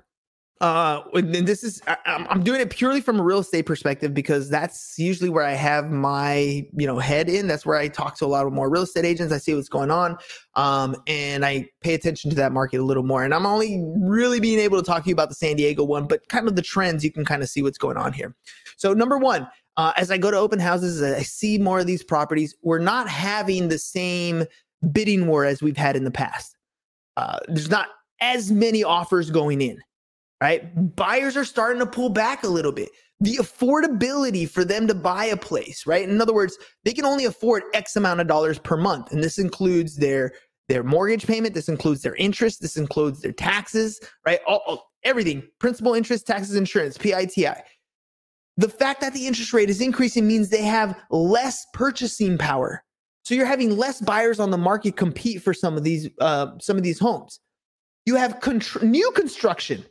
uh, 0.61 1.01
and 1.13 1.33
this 1.45 1.63
is 1.63 1.81
I, 1.87 1.97
I'm 2.05 2.43
doing 2.43 2.61
it 2.61 2.69
purely 2.69 3.01
from 3.01 3.19
a 3.19 3.23
real 3.23 3.39
estate 3.39 3.65
perspective 3.65 4.13
because 4.13 4.49
that's 4.49 4.97
usually 4.97 5.29
where 5.29 5.43
I 5.43 5.53
have 5.53 5.91
my 5.91 6.65
you 6.77 6.87
know 6.87 6.99
head 6.99 7.27
in. 7.27 7.47
That's 7.47 7.65
where 7.65 7.75
I 7.75 7.89
talk 7.89 8.15
to 8.19 8.25
a 8.25 8.27
lot 8.27 8.45
of 8.45 8.53
more 8.53 8.69
real 8.69 8.83
estate 8.83 9.03
agents. 9.03 9.33
I 9.33 9.39
see 9.39 9.53
what's 9.55 9.67
going 9.67 9.91
on, 9.91 10.17
um, 10.55 10.95
and 11.07 11.43
I 11.43 11.67
pay 11.81 11.95
attention 11.95 12.29
to 12.29 12.35
that 12.37 12.53
market 12.53 12.79
a 12.79 12.83
little 12.83 13.03
more. 13.03 13.25
And 13.25 13.33
I'm 13.33 13.45
only 13.45 13.83
really 13.97 14.39
being 14.39 14.59
able 14.59 14.77
to 14.77 14.85
talk 14.85 15.03
to 15.03 15.09
you 15.09 15.13
about 15.13 15.29
the 15.29 15.35
San 15.35 15.57
Diego 15.57 15.83
one, 15.83 16.07
but 16.07 16.27
kind 16.29 16.47
of 16.47 16.55
the 16.55 16.61
trends 16.61 17.03
you 17.03 17.11
can 17.11 17.25
kind 17.25 17.43
of 17.43 17.49
see 17.49 17.61
what's 17.61 17.77
going 17.77 17.97
on 17.97 18.13
here. 18.13 18.33
So 18.77 18.93
number 18.93 19.17
one, 19.17 19.49
uh, 19.75 19.91
as 19.97 20.11
I 20.11 20.17
go 20.17 20.31
to 20.31 20.37
open 20.37 20.59
houses, 20.59 21.01
I 21.01 21.23
see 21.23 21.57
more 21.57 21.79
of 21.79 21.87
these 21.87 22.03
properties. 22.03 22.55
We're 22.61 22.79
not 22.79 23.09
having 23.09 23.67
the 23.67 23.79
same 23.79 24.45
bidding 24.91 25.27
war 25.27 25.43
as 25.43 25.61
we've 25.61 25.75
had 25.75 25.95
in 25.95 26.03
the 26.03 26.11
past. 26.11 26.55
Uh, 27.17 27.39
there's 27.47 27.69
not 27.69 27.89
as 28.23 28.51
many 28.51 28.83
offers 28.83 29.29
going 29.29 29.61
in, 29.61 29.77
right? 30.41 30.95
Buyers 30.95 31.35
are 31.35 31.43
starting 31.43 31.79
to 31.79 31.85
pull 31.85 32.09
back 32.09 32.43
a 32.43 32.47
little 32.47 32.71
bit. 32.71 32.89
The 33.19 33.35
affordability 33.35 34.49
for 34.49 34.63
them 34.63 34.87
to 34.87 34.95
buy 34.95 35.25
a 35.25 35.37
place, 35.37 35.85
right? 35.85 36.07
In 36.07 36.21
other 36.21 36.33
words, 36.33 36.57
they 36.85 36.93
can 36.93 37.05
only 37.05 37.25
afford 37.25 37.63
X 37.73 37.95
amount 37.97 38.21
of 38.21 38.27
dollars 38.27 38.59
per 38.59 38.77
month. 38.77 39.11
And 39.11 39.23
this 39.23 39.37
includes 39.37 39.97
their 39.97 40.31
their 40.69 40.83
mortgage 40.83 41.27
payment, 41.27 41.53
this 41.53 41.67
includes 41.67 42.01
their 42.01 42.15
interest, 42.15 42.61
this 42.61 42.77
includes 42.77 43.21
their 43.21 43.33
taxes, 43.33 43.99
right? 44.25 44.39
All, 44.47 44.61
all, 44.65 44.91
everything, 45.03 45.43
principal, 45.59 45.93
interest, 45.93 46.25
taxes, 46.25 46.55
insurance, 46.55 46.97
PITI. 46.97 47.61
The 48.55 48.69
fact 48.69 49.01
that 49.01 49.13
the 49.13 49.27
interest 49.27 49.51
rate 49.51 49.69
is 49.69 49.81
increasing 49.81 50.25
means 50.25 50.49
they 50.49 50.63
have 50.63 50.97
less 51.09 51.65
purchasing 51.73 52.37
power. 52.37 52.81
So 53.25 53.35
you're 53.35 53.45
having 53.45 53.75
less 53.75 53.99
buyers 53.99 54.39
on 54.39 54.51
the 54.51 54.57
market 54.57 54.95
compete 54.95 55.41
for 55.41 55.53
some 55.53 55.75
of 55.75 55.83
these 55.83 56.09
uh, 56.21 56.47
some 56.61 56.77
of 56.77 56.83
these 56.83 56.99
homes. 56.99 57.41
You 58.05 58.15
have 58.15 58.39
contr- 58.39 58.83
new 58.83 59.11
construction. 59.11 59.85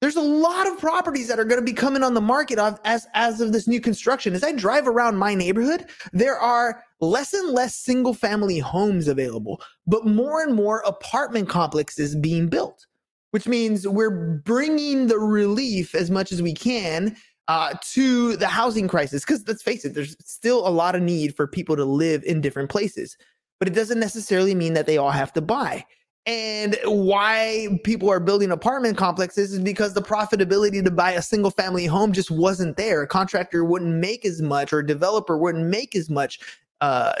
There's 0.00 0.16
a 0.16 0.20
lot 0.20 0.66
of 0.66 0.78
properties 0.78 1.28
that 1.28 1.38
are 1.38 1.44
going 1.44 1.60
to 1.60 1.64
be 1.64 1.72
coming 1.72 2.02
on 2.02 2.14
the 2.14 2.20
market 2.20 2.58
of, 2.58 2.80
as 2.84 3.06
as 3.14 3.40
of 3.40 3.52
this 3.52 3.68
new 3.68 3.80
construction. 3.80 4.34
As 4.34 4.42
I 4.42 4.50
drive 4.50 4.88
around 4.88 5.16
my 5.16 5.32
neighborhood, 5.32 5.86
there 6.12 6.36
are 6.36 6.82
less 7.00 7.32
and 7.32 7.50
less 7.50 7.76
single 7.76 8.12
family 8.12 8.58
homes 8.58 9.06
available, 9.06 9.62
but 9.86 10.04
more 10.04 10.42
and 10.42 10.56
more 10.56 10.80
apartment 10.80 11.48
complexes 11.48 12.16
being 12.16 12.48
built, 12.48 12.84
which 13.30 13.46
means 13.46 13.86
we're 13.86 14.40
bringing 14.44 15.06
the 15.06 15.18
relief 15.18 15.94
as 15.94 16.10
much 16.10 16.32
as 16.32 16.42
we 16.42 16.52
can 16.52 17.14
uh, 17.46 17.74
to 17.92 18.36
the 18.38 18.48
housing 18.48 18.88
crisis. 18.88 19.24
Because 19.24 19.46
let's 19.46 19.62
face 19.62 19.84
it, 19.84 19.94
there's 19.94 20.16
still 20.18 20.66
a 20.66 20.70
lot 20.70 20.96
of 20.96 21.02
need 21.02 21.36
for 21.36 21.46
people 21.46 21.76
to 21.76 21.84
live 21.84 22.24
in 22.24 22.40
different 22.40 22.70
places, 22.70 23.16
but 23.60 23.68
it 23.68 23.74
doesn't 23.74 24.00
necessarily 24.00 24.56
mean 24.56 24.72
that 24.72 24.86
they 24.86 24.98
all 24.98 25.12
have 25.12 25.32
to 25.34 25.40
buy. 25.40 25.84
And 26.24 26.78
why 26.84 27.80
people 27.82 28.08
are 28.08 28.20
building 28.20 28.52
apartment 28.52 28.96
complexes 28.96 29.52
is 29.52 29.58
because 29.58 29.94
the 29.94 30.02
profitability 30.02 30.82
to 30.84 30.90
buy 30.90 31.12
a 31.12 31.22
single 31.22 31.50
family 31.50 31.86
home 31.86 32.12
just 32.12 32.30
wasn't 32.30 32.76
there. 32.76 33.02
A 33.02 33.08
contractor 33.08 33.64
wouldn't 33.64 33.96
make 33.96 34.24
as 34.24 34.40
much, 34.40 34.72
or 34.72 34.78
a 34.78 34.86
developer 34.86 35.36
wouldn't 35.36 35.66
make 35.66 35.96
as 35.96 36.08
much 36.08 36.38
uh, 36.80 37.14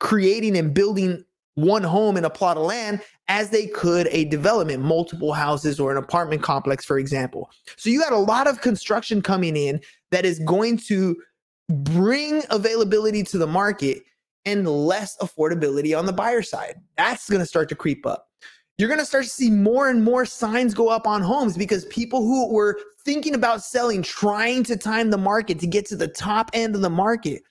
creating 0.00 0.56
and 0.56 0.72
building 0.72 1.22
one 1.54 1.82
home 1.82 2.16
in 2.16 2.24
a 2.24 2.30
plot 2.30 2.56
of 2.56 2.64
land 2.64 3.02
as 3.28 3.50
they 3.50 3.66
could 3.66 4.08
a 4.10 4.24
development, 4.24 4.82
multiple 4.82 5.34
houses 5.34 5.78
or 5.78 5.90
an 5.90 5.98
apartment 5.98 6.42
complex, 6.42 6.84
for 6.84 6.98
example. 6.98 7.50
So 7.76 7.90
you 7.90 8.00
got 8.00 8.12
a 8.12 8.18
lot 8.18 8.46
of 8.46 8.62
construction 8.62 9.20
coming 9.20 9.56
in 9.56 9.80
that 10.10 10.24
is 10.24 10.38
going 10.40 10.78
to 10.78 11.16
bring 11.68 12.42
availability 12.50 13.22
to 13.24 13.38
the 13.38 13.46
market 13.46 14.02
and 14.44 14.68
less 14.68 15.16
affordability 15.18 15.96
on 15.96 16.06
the 16.06 16.12
buyer 16.12 16.42
side. 16.42 16.80
That's 16.96 17.28
going 17.28 17.40
to 17.40 17.46
start 17.46 17.68
to 17.70 17.74
creep 17.74 18.06
up. 18.06 18.28
You're 18.78 18.88
going 18.88 19.00
to 19.00 19.06
start 19.06 19.24
to 19.24 19.30
see 19.30 19.50
more 19.50 19.88
and 19.88 20.02
more 20.02 20.24
signs 20.24 20.74
go 20.74 20.88
up 20.88 21.06
on 21.06 21.22
homes 21.22 21.56
because 21.56 21.84
people 21.86 22.22
who 22.22 22.52
were 22.52 22.78
thinking 23.04 23.34
about 23.34 23.62
selling, 23.62 24.02
trying 24.02 24.64
to 24.64 24.76
time 24.76 25.10
the 25.10 25.18
market 25.18 25.58
to 25.60 25.66
get 25.66 25.86
to 25.86 25.96
the 25.96 26.08
top 26.08 26.50
end 26.52 26.74
of 26.74 26.80
the 26.80 26.90
market, 26.90 27.42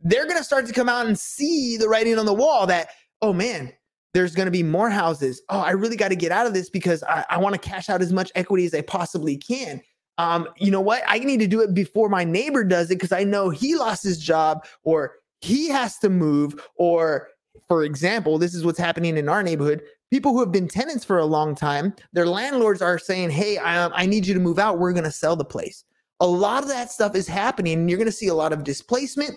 they're 0.00 0.26
going 0.26 0.36
to 0.36 0.44
start 0.44 0.66
to 0.66 0.72
come 0.72 0.88
out 0.88 1.06
and 1.06 1.18
see 1.18 1.76
the 1.76 1.88
writing 1.88 2.18
on 2.18 2.26
the 2.26 2.34
wall 2.34 2.66
that, 2.66 2.90
oh 3.22 3.32
man, 3.32 3.72
there's 4.14 4.34
going 4.34 4.46
to 4.46 4.52
be 4.52 4.62
more 4.62 4.90
houses. 4.90 5.42
Oh, 5.48 5.60
I 5.60 5.70
really 5.70 5.96
got 5.96 6.08
to 6.08 6.16
get 6.16 6.32
out 6.32 6.46
of 6.46 6.54
this 6.54 6.70
because 6.70 7.02
I, 7.04 7.24
I 7.30 7.38
want 7.38 7.54
to 7.54 7.60
cash 7.60 7.90
out 7.90 8.00
as 8.00 8.12
much 8.12 8.30
equity 8.34 8.64
as 8.66 8.74
I 8.74 8.82
possibly 8.82 9.36
can. 9.36 9.80
Um, 10.18 10.48
you 10.56 10.70
know 10.70 10.80
what? 10.80 11.02
I 11.06 11.18
need 11.18 11.40
to 11.40 11.46
do 11.46 11.60
it 11.60 11.74
before 11.74 12.08
my 12.08 12.24
neighbor 12.24 12.64
does 12.64 12.90
it 12.90 12.94
because 12.94 13.12
I 13.12 13.24
know 13.24 13.50
he 13.50 13.76
lost 13.76 14.02
his 14.02 14.18
job 14.18 14.64
or 14.82 15.16
he 15.46 15.68
has 15.68 15.98
to 15.98 16.10
move. 16.10 16.60
Or, 16.76 17.28
for 17.68 17.84
example, 17.84 18.38
this 18.38 18.54
is 18.54 18.64
what's 18.64 18.78
happening 18.78 19.16
in 19.16 19.28
our 19.28 19.42
neighborhood. 19.42 19.82
People 20.10 20.32
who 20.32 20.40
have 20.40 20.52
been 20.52 20.68
tenants 20.68 21.04
for 21.04 21.18
a 21.18 21.24
long 21.24 21.54
time, 21.54 21.94
their 22.12 22.26
landlords 22.26 22.82
are 22.82 22.98
saying, 22.98 23.30
Hey, 23.30 23.58
I, 23.58 23.88
I 23.88 24.06
need 24.06 24.26
you 24.26 24.34
to 24.34 24.40
move 24.40 24.58
out. 24.58 24.78
We're 24.78 24.92
going 24.92 25.04
to 25.04 25.10
sell 25.10 25.36
the 25.36 25.44
place. 25.44 25.84
A 26.20 26.26
lot 26.26 26.62
of 26.62 26.68
that 26.68 26.90
stuff 26.90 27.14
is 27.14 27.28
happening, 27.28 27.88
you're 27.88 27.98
going 27.98 28.06
to 28.06 28.12
see 28.12 28.28
a 28.28 28.34
lot 28.34 28.52
of 28.52 28.64
displacement. 28.64 29.32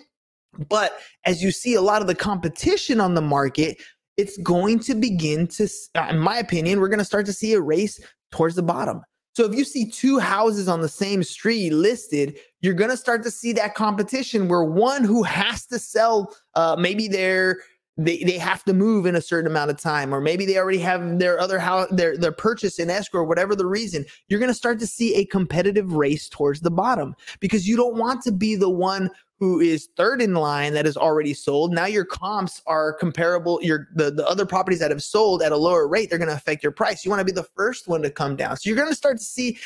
But 0.68 0.98
as 1.26 1.42
you 1.42 1.52
see 1.52 1.74
a 1.74 1.80
lot 1.80 2.02
of 2.02 2.08
the 2.08 2.14
competition 2.14 3.00
on 3.00 3.14
the 3.14 3.20
market, 3.20 3.80
it's 4.16 4.36
going 4.38 4.80
to 4.80 4.94
begin 4.94 5.46
to, 5.48 5.68
uh, 5.94 6.08
in 6.10 6.18
my 6.18 6.38
opinion, 6.38 6.80
we're 6.80 6.88
going 6.88 6.98
to 6.98 7.04
start 7.04 7.26
to 7.26 7.32
see 7.32 7.52
a 7.52 7.60
race 7.60 8.00
towards 8.32 8.56
the 8.56 8.62
bottom. 8.62 9.02
So 9.40 9.46
if 9.46 9.56
you 9.56 9.64
see 9.64 9.90
two 9.90 10.18
houses 10.18 10.68
on 10.68 10.82
the 10.82 10.88
same 10.88 11.22
street 11.22 11.72
listed, 11.72 12.38
you're 12.60 12.74
going 12.74 12.90
to 12.90 12.96
start 12.96 13.22
to 13.22 13.30
see 13.30 13.54
that 13.54 13.74
competition 13.74 14.48
where 14.48 14.64
one 14.64 15.02
who 15.02 15.22
has 15.22 15.64
to 15.68 15.78
sell, 15.78 16.36
uh, 16.56 16.76
maybe 16.78 17.08
they're 17.08 17.56
they, 17.96 18.22
they 18.22 18.36
have 18.36 18.64
to 18.64 18.74
move 18.74 19.06
in 19.06 19.16
a 19.16 19.22
certain 19.22 19.50
amount 19.50 19.70
of 19.70 19.80
time, 19.80 20.14
or 20.14 20.20
maybe 20.20 20.44
they 20.44 20.58
already 20.58 20.78
have 20.80 21.18
their 21.18 21.40
other 21.40 21.58
house, 21.58 21.88
their 21.90 22.18
their 22.18 22.32
purchase 22.32 22.78
in 22.78 22.90
escrow, 22.90 23.24
whatever 23.24 23.56
the 23.56 23.64
reason. 23.64 24.04
You're 24.28 24.40
going 24.40 24.50
to 24.50 24.54
start 24.54 24.78
to 24.80 24.86
see 24.86 25.14
a 25.14 25.24
competitive 25.24 25.94
race 25.94 26.28
towards 26.28 26.60
the 26.60 26.70
bottom 26.70 27.16
because 27.40 27.66
you 27.66 27.78
don't 27.78 27.96
want 27.96 28.20
to 28.24 28.32
be 28.32 28.56
the 28.56 28.68
one 28.68 29.08
who 29.40 29.58
is 29.58 29.88
third 29.96 30.20
in 30.20 30.34
line 30.34 30.74
that 30.74 30.86
is 30.86 30.98
already 30.98 31.32
sold. 31.32 31.72
Now 31.72 31.86
your 31.86 32.04
comps 32.04 32.60
are 32.66 32.92
comparable. 32.92 33.58
Your 33.62 33.88
the, 33.94 34.10
the 34.10 34.28
other 34.28 34.44
properties 34.44 34.78
that 34.80 34.90
have 34.90 35.02
sold 35.02 35.42
at 35.42 35.50
a 35.50 35.56
lower 35.56 35.88
rate, 35.88 36.10
they're 36.10 36.18
going 36.18 36.28
to 36.28 36.36
affect 36.36 36.62
your 36.62 36.72
price. 36.72 37.04
You 37.04 37.10
want 37.10 37.20
to 37.20 37.24
be 37.24 37.32
the 37.32 37.48
first 37.56 37.88
one 37.88 38.02
to 38.02 38.10
come 38.10 38.36
down. 38.36 38.58
So 38.58 38.68
you're 38.68 38.76
going 38.76 38.90
to 38.90 38.94
start 38.94 39.16
to 39.16 39.24
see 39.24 39.58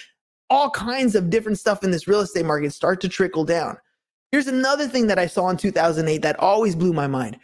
all 0.49 0.71
kinds 0.71 1.17
of 1.17 1.29
different 1.29 1.59
stuff 1.59 1.83
in 1.83 1.91
this 1.91 2.07
real 2.07 2.21
estate 2.21 2.47
market 2.47 2.73
start 2.73 3.01
to 3.01 3.09
trickle 3.09 3.45
down. 3.45 3.77
Here's 4.31 4.47
another 4.47 4.87
thing 4.87 5.09
that 5.09 5.19
I 5.19 5.27
saw 5.27 5.49
in 5.49 5.57
2008 5.57 6.23
that 6.23 6.39
always 6.39 6.77
blew 6.77 6.93
my 6.93 7.09
mind. 7.09 7.39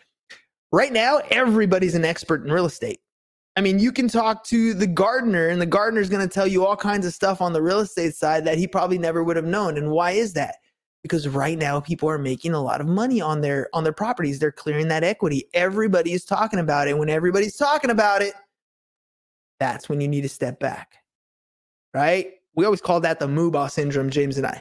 Right 0.70 0.92
now, 0.92 1.20
everybody's 1.30 1.96
an 1.96 2.04
expert 2.04 2.44
in 2.44 2.52
real 2.52 2.66
estate. 2.66 3.00
I 3.56 3.60
mean, 3.60 3.80
you 3.80 3.90
can 3.90 4.06
talk 4.06 4.44
to 4.44 4.72
the 4.72 4.86
gardener, 4.86 5.48
and 5.48 5.60
the 5.60 5.66
gardener 5.66 6.00
is 6.00 6.08
going 6.08 6.26
to 6.26 6.32
tell 6.32 6.46
you 6.46 6.64
all 6.64 6.76
kinds 6.76 7.04
of 7.04 7.12
stuff 7.12 7.40
on 7.40 7.52
the 7.52 7.60
real 7.60 7.80
estate 7.80 8.14
side 8.14 8.44
that 8.44 8.56
he 8.56 8.68
probably 8.68 8.98
never 8.98 9.24
would 9.24 9.34
have 9.34 9.44
known. 9.44 9.76
And 9.76 9.90
why 9.90 10.12
is 10.12 10.32
that? 10.34 10.56
Because 11.02 11.28
right 11.28 11.58
now 11.58 11.80
people 11.80 12.08
are 12.08 12.18
making 12.18 12.52
a 12.52 12.62
lot 12.62 12.80
of 12.80 12.86
money 12.86 13.20
on 13.20 13.40
their 13.40 13.68
on 13.72 13.84
their 13.84 13.92
properties. 13.92 14.38
They're 14.38 14.52
clearing 14.52 14.88
that 14.88 15.04
equity. 15.04 15.48
Everybody 15.54 16.12
is 16.12 16.24
talking 16.24 16.60
about 16.60 16.88
it. 16.88 16.98
When 16.98 17.10
everybody's 17.10 17.56
talking 17.56 17.90
about 17.90 18.22
it 18.22 18.34
that's 19.60 19.88
when 19.88 20.00
you 20.00 20.08
need 20.08 20.22
to 20.22 20.28
step 20.28 20.58
back 20.58 20.96
right? 21.92 22.34
We 22.54 22.64
always 22.64 22.80
call 22.80 23.00
that 23.00 23.18
the 23.20 23.28
moolah 23.28 23.70
syndrome 23.70 24.10
james 24.10 24.36
and 24.38 24.46
i. 24.46 24.60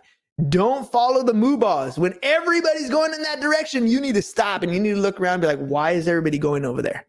Don't 0.50 0.90
follow 0.90 1.24
the 1.24 1.34
moobahs 1.34 1.98
when 1.98 2.18
everybody's 2.24 2.90
going 2.90 3.14
in 3.14 3.22
that 3.24 3.42
direction 3.42 3.88
you 3.88 4.00
need 4.00 4.16
to 4.16 4.22
stop 4.22 4.64
and 4.64 4.74
you 4.74 4.80
need 4.80 4.96
to 4.96 5.02
look 5.02 5.20
around 5.20 5.36
and 5.36 5.42
be 5.42 5.48
like 5.48 5.60
why 5.60 5.92
is 5.92 6.08
everybody 6.08 6.38
going 6.38 6.66
over 6.66 6.82
there? 6.82 7.06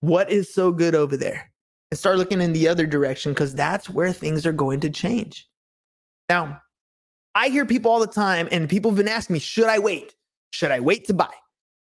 What 0.00 0.30
is 0.30 0.52
so 0.52 0.72
good 0.72 0.94
over 0.94 1.16
there? 1.16 1.50
And 1.90 1.98
start 1.98 2.18
looking 2.18 2.40
in 2.40 2.52
the 2.52 2.68
other 2.68 2.86
direction 2.86 3.32
because 3.32 3.54
that's 3.54 3.90
where 3.90 4.12
things 4.12 4.46
are 4.46 4.52
going 4.52 4.80
to 4.80 4.90
change. 4.90 5.48
Now 6.28 6.61
I 7.34 7.48
hear 7.48 7.64
people 7.64 7.90
all 7.90 8.00
the 8.00 8.06
time, 8.06 8.48
and 8.50 8.68
people 8.68 8.90
have 8.90 8.98
been 8.98 9.08
asking 9.08 9.34
me, 9.34 9.40
should 9.40 9.66
I 9.66 9.78
wait? 9.78 10.14
Should 10.52 10.70
I 10.70 10.80
wait 10.80 11.06
to 11.06 11.14
buy? 11.14 11.32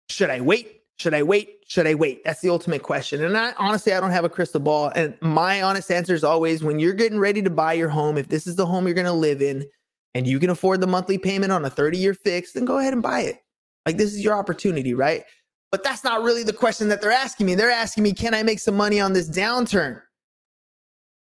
Should 0.09 0.29
I 0.29 0.41
wait? 0.41 0.81
Should 0.97 1.13
I 1.13 1.23
wait? 1.23 1.59
Should 1.67 1.87
I 1.87 1.95
wait? 1.95 2.23
That's 2.25 2.41
the 2.41 2.49
ultimate 2.49 2.83
question. 2.83 3.23
And 3.23 3.37
I 3.37 3.53
honestly, 3.57 3.93
I 3.93 4.01
don't 4.01 4.11
have 4.11 4.25
a 4.25 4.29
crystal 4.29 4.59
ball. 4.59 4.91
And 4.95 5.15
my 5.21 5.61
honest 5.61 5.89
answer 5.91 6.13
is 6.13 6.23
always 6.23 6.63
when 6.63 6.79
you're 6.79 6.93
getting 6.93 7.19
ready 7.19 7.41
to 7.41 7.49
buy 7.49 7.73
your 7.73 7.89
home, 7.89 8.17
if 8.17 8.27
this 8.27 8.45
is 8.45 8.57
the 8.57 8.65
home 8.65 8.85
you're 8.85 8.93
going 8.93 9.05
to 9.05 9.13
live 9.13 9.41
in 9.41 9.65
and 10.13 10.27
you 10.27 10.39
can 10.39 10.49
afford 10.49 10.81
the 10.81 10.87
monthly 10.87 11.17
payment 11.17 11.53
on 11.53 11.63
a 11.63 11.69
30 11.69 11.97
year 11.97 12.13
fix, 12.13 12.51
then 12.51 12.65
go 12.65 12.79
ahead 12.79 12.93
and 12.93 13.01
buy 13.01 13.21
it. 13.21 13.37
Like 13.85 13.97
this 13.97 14.13
is 14.13 14.21
your 14.21 14.35
opportunity, 14.35 14.93
right? 14.93 15.23
But 15.71 15.83
that's 15.83 16.03
not 16.03 16.21
really 16.21 16.43
the 16.43 16.53
question 16.53 16.89
that 16.89 17.01
they're 17.01 17.11
asking 17.11 17.45
me. 17.45 17.55
They're 17.55 17.71
asking 17.71 18.03
me, 18.03 18.13
can 18.13 18.33
I 18.33 18.43
make 18.43 18.59
some 18.59 18.75
money 18.75 18.99
on 18.99 19.13
this 19.13 19.29
downturn? 19.29 20.01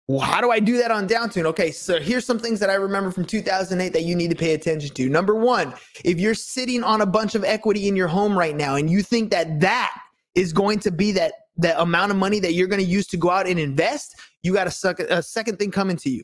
Well, 0.08 0.22
how 0.22 0.40
do 0.40 0.52
I 0.52 0.60
do 0.60 0.78
that 0.78 0.90
on 0.90 1.06
downturn? 1.08 1.46
Okay, 1.48 1.70
so 1.70 2.00
here's 2.00 2.26
some 2.26 2.40
things 2.40 2.62
that 2.62 2.70
I 2.70 2.76
remember 2.76 3.12
from 3.12 3.26
2008 3.26 3.92
that 3.92 4.04
you 4.04 4.16
need 4.16 4.30
to 4.30 4.38
pay 4.38 4.54
attention 4.54 4.94
to. 4.96 5.10
Number 5.10 5.36
one, 5.36 5.74
if 6.06 6.18
you're 6.18 6.34
sitting 6.34 6.82
on 6.82 7.02
a 7.02 7.06
bunch 7.06 7.36
of 7.36 7.44
equity 7.44 7.90
in 7.90 7.96
your 7.96 8.08
home 8.08 8.38
right 8.38 8.56
now 8.56 8.76
and 8.76 8.90
you 8.90 9.04
think 9.04 9.32
that 9.32 9.60
that 9.60 9.92
is 10.34 10.54
going 10.54 10.80
to 10.80 10.92
be 10.92 11.12
that 11.14 11.34
that 11.58 11.80
amount 11.82 12.12
of 12.12 12.18
money 12.18 12.40
that 12.40 12.54
you're 12.54 12.68
going 12.68 12.82
to 12.82 12.88
use 12.88 13.08
to 13.08 13.18
go 13.18 13.32
out 13.32 13.48
and 13.48 13.60
invest, 13.60 14.16
you 14.44 14.54
got 14.54 14.68
a, 14.68 15.18
a 15.18 15.24
second 15.24 15.58
thing 15.58 15.72
coming 15.72 15.98
to 15.98 16.10
you 16.10 16.24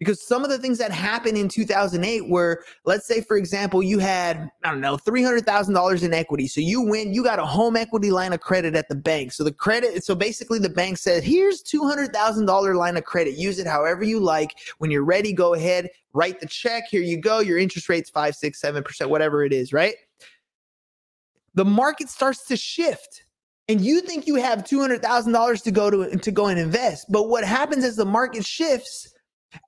because 0.00 0.26
some 0.26 0.42
of 0.42 0.50
the 0.50 0.58
things 0.58 0.78
that 0.78 0.90
happened 0.90 1.36
in 1.36 1.46
2008 1.48 2.28
were 2.28 2.64
let's 2.84 3.06
say 3.06 3.20
for 3.20 3.36
example 3.36 3.82
you 3.82 4.00
had 4.00 4.50
i 4.64 4.70
don't 4.70 4.80
know 4.80 4.96
$300000 4.96 6.02
in 6.02 6.12
equity. 6.12 6.48
So 6.48 6.60
you 6.60 6.80
win 6.80 7.14
you 7.14 7.22
got 7.22 7.38
a 7.38 7.46
home 7.46 7.76
equity 7.76 8.10
line 8.10 8.32
of 8.32 8.40
credit 8.40 8.74
at 8.74 8.88
the 8.88 8.96
bank. 8.96 9.30
So 9.30 9.44
the 9.44 9.52
credit 9.52 10.02
so 10.02 10.16
basically 10.16 10.58
the 10.58 10.68
bank 10.68 10.98
said 10.98 11.22
here's 11.22 11.62
$200000 11.62 12.74
line 12.74 12.96
of 12.96 13.04
credit. 13.04 13.34
Use 13.34 13.60
it 13.60 13.66
however 13.68 14.02
you 14.02 14.18
like. 14.18 14.56
When 14.78 14.90
you're 14.90 15.04
ready 15.04 15.32
go 15.32 15.54
ahead 15.54 15.90
write 16.12 16.40
the 16.40 16.46
check. 16.46 16.84
Here 16.90 17.02
you 17.02 17.20
go. 17.20 17.38
Your 17.38 17.58
interest 17.58 17.88
rate's 17.88 18.10
5 18.10 18.34
6 18.34 18.60
7% 18.60 19.08
whatever 19.08 19.44
it 19.44 19.52
is 19.52 19.72
right? 19.72 19.94
The 21.54 21.64
market 21.64 22.08
starts 22.08 22.46
to 22.46 22.56
shift. 22.56 23.24
And 23.68 23.80
you 23.80 24.00
think 24.00 24.26
you 24.26 24.34
have 24.34 24.64
$200,000 24.64 25.62
to 25.62 25.70
go 25.70 25.90
to 25.90 26.18
to 26.18 26.30
go 26.32 26.46
and 26.46 26.58
invest. 26.58 27.06
But 27.08 27.28
what 27.28 27.44
happens 27.44 27.84
as 27.84 27.94
the 27.94 28.04
market 28.04 28.44
shifts 28.44 29.14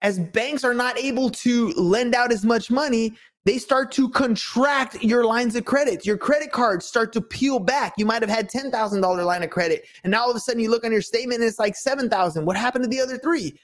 as 0.02 0.18
banks 0.18 0.64
are 0.64 0.74
not 0.74 0.98
able 0.98 1.30
to 1.30 1.72
lend 1.72 2.14
out 2.14 2.32
as 2.32 2.44
much 2.44 2.70
money, 2.70 3.14
they 3.44 3.58
start 3.58 3.90
to 3.92 4.08
contract 4.10 5.02
your 5.02 5.24
lines 5.24 5.56
of 5.56 5.64
credit. 5.64 6.06
Your 6.06 6.16
credit 6.16 6.52
cards 6.52 6.86
start 6.86 7.12
to 7.14 7.20
peel 7.20 7.58
back. 7.58 7.94
You 7.96 8.06
might 8.06 8.22
have 8.22 8.30
had 8.30 8.48
$10,000 8.48 9.24
line 9.24 9.42
of 9.42 9.50
credit. 9.50 9.84
And 10.04 10.12
now 10.12 10.22
all 10.22 10.30
of 10.30 10.36
a 10.36 10.40
sudden 10.40 10.60
you 10.60 10.70
look 10.70 10.84
on 10.84 10.92
your 10.92 11.02
statement 11.02 11.40
and 11.40 11.48
it's 11.48 11.58
like 11.58 11.74
7,000. 11.74 12.44
What 12.44 12.56
happened 12.56 12.84
to 12.84 12.88
the 12.88 13.00
other 13.00 13.18
three? 13.18 13.58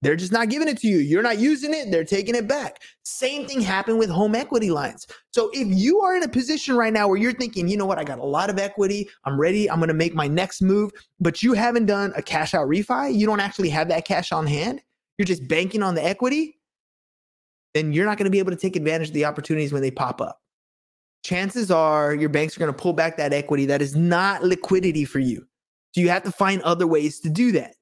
They're 0.00 0.16
just 0.16 0.32
not 0.32 0.48
giving 0.48 0.68
it 0.68 0.78
to 0.78 0.86
you. 0.86 0.98
You're 0.98 1.24
not 1.24 1.38
using 1.38 1.74
it. 1.74 1.90
They're 1.90 2.04
taking 2.04 2.36
it 2.36 2.46
back. 2.46 2.82
Same 3.02 3.46
thing 3.46 3.60
happened 3.60 3.98
with 3.98 4.08
home 4.08 4.36
equity 4.36 4.70
lines. 4.70 5.08
So 5.32 5.50
if 5.52 5.66
you 5.68 6.00
are 6.00 6.16
in 6.16 6.22
a 6.22 6.28
position 6.28 6.76
right 6.76 6.92
now 6.92 7.08
where 7.08 7.16
you're 7.16 7.32
thinking, 7.32 7.66
you 7.66 7.76
know 7.76 7.84
what, 7.84 7.98
I 7.98 8.04
got 8.04 8.20
a 8.20 8.24
lot 8.24 8.48
of 8.48 8.60
equity. 8.60 9.08
I'm 9.24 9.38
ready. 9.38 9.68
I'm 9.68 9.80
going 9.80 9.88
to 9.88 9.94
make 9.94 10.14
my 10.14 10.28
next 10.28 10.62
move, 10.62 10.92
but 11.18 11.42
you 11.42 11.52
haven't 11.52 11.86
done 11.86 12.12
a 12.16 12.22
cash 12.22 12.54
out 12.54 12.68
refi. 12.68 13.12
You 13.12 13.26
don't 13.26 13.40
actually 13.40 13.70
have 13.70 13.88
that 13.88 14.04
cash 14.04 14.30
on 14.30 14.46
hand 14.46 14.80
you're 15.18 15.26
just 15.26 15.46
banking 15.48 15.82
on 15.82 15.94
the 15.94 16.04
equity, 16.04 16.56
then 17.74 17.92
you're 17.92 18.06
not 18.06 18.16
going 18.16 18.24
to 18.24 18.30
be 18.30 18.38
able 18.38 18.52
to 18.52 18.56
take 18.56 18.76
advantage 18.76 19.08
of 19.08 19.14
the 19.14 19.24
opportunities 19.24 19.72
when 19.72 19.82
they 19.82 19.90
pop 19.90 20.20
up. 20.20 20.40
Chances 21.24 21.70
are 21.70 22.14
your 22.14 22.28
banks 22.28 22.56
are 22.56 22.60
going 22.60 22.72
to 22.72 22.78
pull 22.78 22.92
back 22.92 23.16
that 23.16 23.32
equity 23.32 23.66
that 23.66 23.82
is 23.82 23.96
not 23.96 24.44
liquidity 24.44 25.04
for 25.04 25.18
you. 25.18 25.44
So 25.92 26.00
you 26.00 26.08
have 26.08 26.22
to 26.22 26.32
find 26.32 26.62
other 26.62 26.86
ways 26.86 27.20
to 27.20 27.28
do 27.28 27.52
that. 27.52 27.74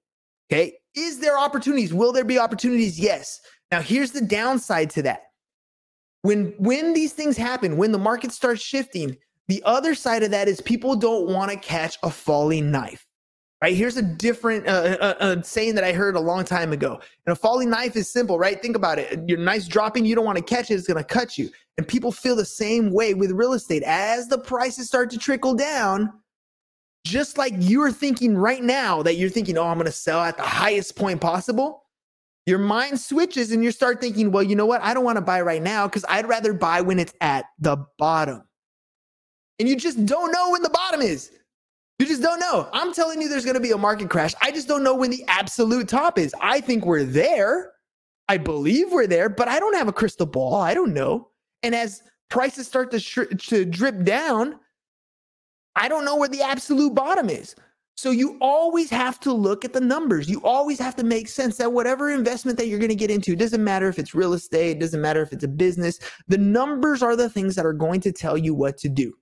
Okay. 0.50 0.72
Is 0.94 1.18
there 1.18 1.38
opportunities? 1.38 1.92
Will 1.92 2.12
there 2.12 2.24
be 2.24 2.38
opportunities? 2.38 2.98
Yes. 2.98 3.40
Now 3.70 3.80
here's 3.82 4.12
the 4.12 4.22
downside 4.22 4.90
to 4.90 5.02
that. 5.02 5.20
When 6.22 6.54
when 6.58 6.94
these 6.94 7.12
things 7.12 7.36
happen, 7.36 7.76
when 7.76 7.92
the 7.92 7.98
market 7.98 8.32
starts 8.32 8.62
shifting, 8.62 9.16
the 9.48 9.62
other 9.64 9.94
side 9.94 10.22
of 10.22 10.30
that 10.30 10.48
is 10.48 10.60
people 10.60 10.96
don't 10.96 11.28
want 11.28 11.52
to 11.52 11.58
catch 11.58 11.98
a 12.02 12.10
falling 12.10 12.70
knife. 12.70 13.05
Right 13.62 13.74
here's 13.74 13.96
a 13.96 14.02
different 14.02 14.66
uh, 14.68 14.98
uh, 15.00 15.14
uh, 15.18 15.42
saying 15.42 15.76
that 15.76 15.84
I 15.84 15.92
heard 15.92 16.14
a 16.14 16.20
long 16.20 16.44
time 16.44 16.72
ago. 16.72 17.00
And 17.26 17.32
a 17.32 17.34
falling 17.34 17.70
knife 17.70 17.96
is 17.96 18.12
simple, 18.12 18.38
right? 18.38 18.60
Think 18.60 18.76
about 18.76 18.98
it. 18.98 19.26
Your 19.26 19.38
knife's 19.38 19.66
dropping, 19.66 20.04
you 20.04 20.14
don't 20.14 20.26
want 20.26 20.36
to 20.36 20.44
catch 20.44 20.70
it, 20.70 20.74
it's 20.74 20.86
going 20.86 21.02
to 21.02 21.04
cut 21.04 21.38
you. 21.38 21.50
And 21.78 21.88
people 21.88 22.12
feel 22.12 22.36
the 22.36 22.44
same 22.44 22.92
way 22.92 23.14
with 23.14 23.30
real 23.30 23.54
estate. 23.54 23.82
As 23.84 24.28
the 24.28 24.38
prices 24.38 24.88
start 24.88 25.10
to 25.10 25.18
trickle 25.18 25.54
down, 25.54 26.12
just 27.06 27.38
like 27.38 27.54
you're 27.56 27.92
thinking 27.92 28.36
right 28.36 28.62
now 28.62 29.02
that 29.02 29.14
you're 29.14 29.30
thinking, 29.30 29.56
oh, 29.56 29.64
I'm 29.64 29.76
going 29.76 29.86
to 29.86 29.92
sell 29.92 30.20
at 30.20 30.36
the 30.36 30.42
highest 30.42 30.96
point 30.96 31.20
possible. 31.20 31.84
Your 32.44 32.58
mind 32.58 33.00
switches 33.00 33.52
and 33.52 33.64
you 33.64 33.72
start 33.72 34.00
thinking, 34.00 34.32
well, 34.32 34.42
you 34.42 34.54
know 34.54 34.66
what? 34.66 34.82
I 34.82 34.92
don't 34.92 35.04
want 35.04 35.16
to 35.16 35.22
buy 35.22 35.40
right 35.40 35.62
now 35.62 35.86
because 35.86 36.04
I'd 36.08 36.28
rather 36.28 36.52
buy 36.52 36.80
when 36.80 36.98
it's 36.98 37.14
at 37.20 37.46
the 37.58 37.78
bottom. 37.98 38.42
And 39.58 39.68
you 39.68 39.76
just 39.76 40.04
don't 40.04 40.30
know 40.30 40.50
when 40.50 40.62
the 40.62 40.70
bottom 40.70 41.00
is. 41.00 41.30
You 41.98 42.06
just 42.06 42.22
don't 42.22 42.40
know. 42.40 42.68
I'm 42.72 42.92
telling 42.92 43.22
you, 43.22 43.28
there's 43.28 43.44
going 43.44 43.54
to 43.54 43.60
be 43.60 43.70
a 43.70 43.78
market 43.78 44.10
crash. 44.10 44.34
I 44.42 44.50
just 44.50 44.68
don't 44.68 44.84
know 44.84 44.94
when 44.94 45.10
the 45.10 45.24
absolute 45.28 45.88
top 45.88 46.18
is. 46.18 46.34
I 46.40 46.60
think 46.60 46.84
we're 46.84 47.04
there. 47.04 47.72
I 48.28 48.36
believe 48.36 48.92
we're 48.92 49.06
there, 49.06 49.28
but 49.28 49.48
I 49.48 49.58
don't 49.58 49.76
have 49.76 49.88
a 49.88 49.92
crystal 49.92 50.26
ball. 50.26 50.56
I 50.56 50.74
don't 50.74 50.92
know. 50.92 51.28
And 51.62 51.74
as 51.74 52.02
prices 52.28 52.66
start 52.66 52.90
to, 52.90 53.00
sh- 53.00 53.18
to 53.48 53.64
drip 53.64 54.04
down, 54.04 54.58
I 55.74 55.88
don't 55.88 56.04
know 56.04 56.16
where 56.16 56.28
the 56.28 56.42
absolute 56.42 56.94
bottom 56.94 57.30
is. 57.30 57.54
So 57.94 58.10
you 58.10 58.36
always 58.42 58.90
have 58.90 59.18
to 59.20 59.32
look 59.32 59.64
at 59.64 59.72
the 59.72 59.80
numbers. 59.80 60.28
You 60.28 60.42
always 60.42 60.78
have 60.78 60.96
to 60.96 61.04
make 61.04 61.28
sense 61.28 61.56
that 61.56 61.72
whatever 61.72 62.10
investment 62.10 62.58
that 62.58 62.66
you're 62.66 62.78
going 62.78 62.90
to 62.90 62.94
get 62.94 63.10
into, 63.10 63.34
doesn't 63.34 63.64
matter 63.64 63.88
if 63.88 63.98
it's 63.98 64.14
real 64.14 64.34
estate, 64.34 64.76
it 64.76 64.80
doesn't 64.80 65.00
matter 65.00 65.22
if 65.22 65.32
it's 65.32 65.44
a 65.44 65.48
business, 65.48 65.98
the 66.28 66.36
numbers 66.36 67.02
are 67.02 67.16
the 67.16 67.30
things 67.30 67.54
that 67.54 67.64
are 67.64 67.72
going 67.72 68.00
to 68.00 68.12
tell 68.12 68.36
you 68.36 68.54
what 68.54 68.76
to 68.78 68.90
do. 68.90 69.14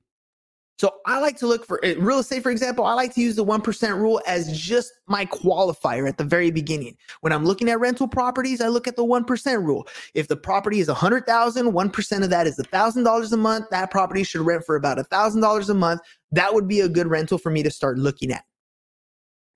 So 0.78 0.92
I 1.06 1.20
like 1.20 1.36
to 1.38 1.46
look 1.46 1.64
for 1.64 1.84
eh, 1.84 1.94
real 1.98 2.18
estate, 2.18 2.42
for 2.42 2.50
example. 2.50 2.84
I 2.84 2.94
like 2.94 3.14
to 3.14 3.20
use 3.20 3.36
the 3.36 3.44
1% 3.44 3.96
rule 3.96 4.20
as 4.26 4.58
just 4.58 4.92
my 5.06 5.24
qualifier 5.26 6.08
at 6.08 6.18
the 6.18 6.24
very 6.24 6.50
beginning. 6.50 6.96
When 7.20 7.32
I'm 7.32 7.44
looking 7.44 7.68
at 7.68 7.78
rental 7.78 8.08
properties, 8.08 8.60
I 8.60 8.68
look 8.68 8.88
at 8.88 8.96
the 8.96 9.04
1% 9.04 9.64
rule. 9.64 9.86
If 10.14 10.26
the 10.26 10.36
property 10.36 10.80
is 10.80 10.88
100,000, 10.88 11.72
1% 11.72 12.24
of 12.24 12.30
that 12.30 12.46
is 12.46 12.58
$1,000 12.58 13.32
a 13.32 13.36
month. 13.36 13.66
That 13.70 13.90
property 13.90 14.24
should 14.24 14.40
rent 14.40 14.64
for 14.64 14.74
about 14.74 14.98
$1,000 14.98 15.68
a 15.68 15.74
month. 15.74 16.00
That 16.32 16.52
would 16.52 16.66
be 16.66 16.80
a 16.80 16.88
good 16.88 17.06
rental 17.06 17.38
for 17.38 17.50
me 17.50 17.62
to 17.62 17.70
start 17.70 17.98
looking 17.98 18.32
at 18.32 18.44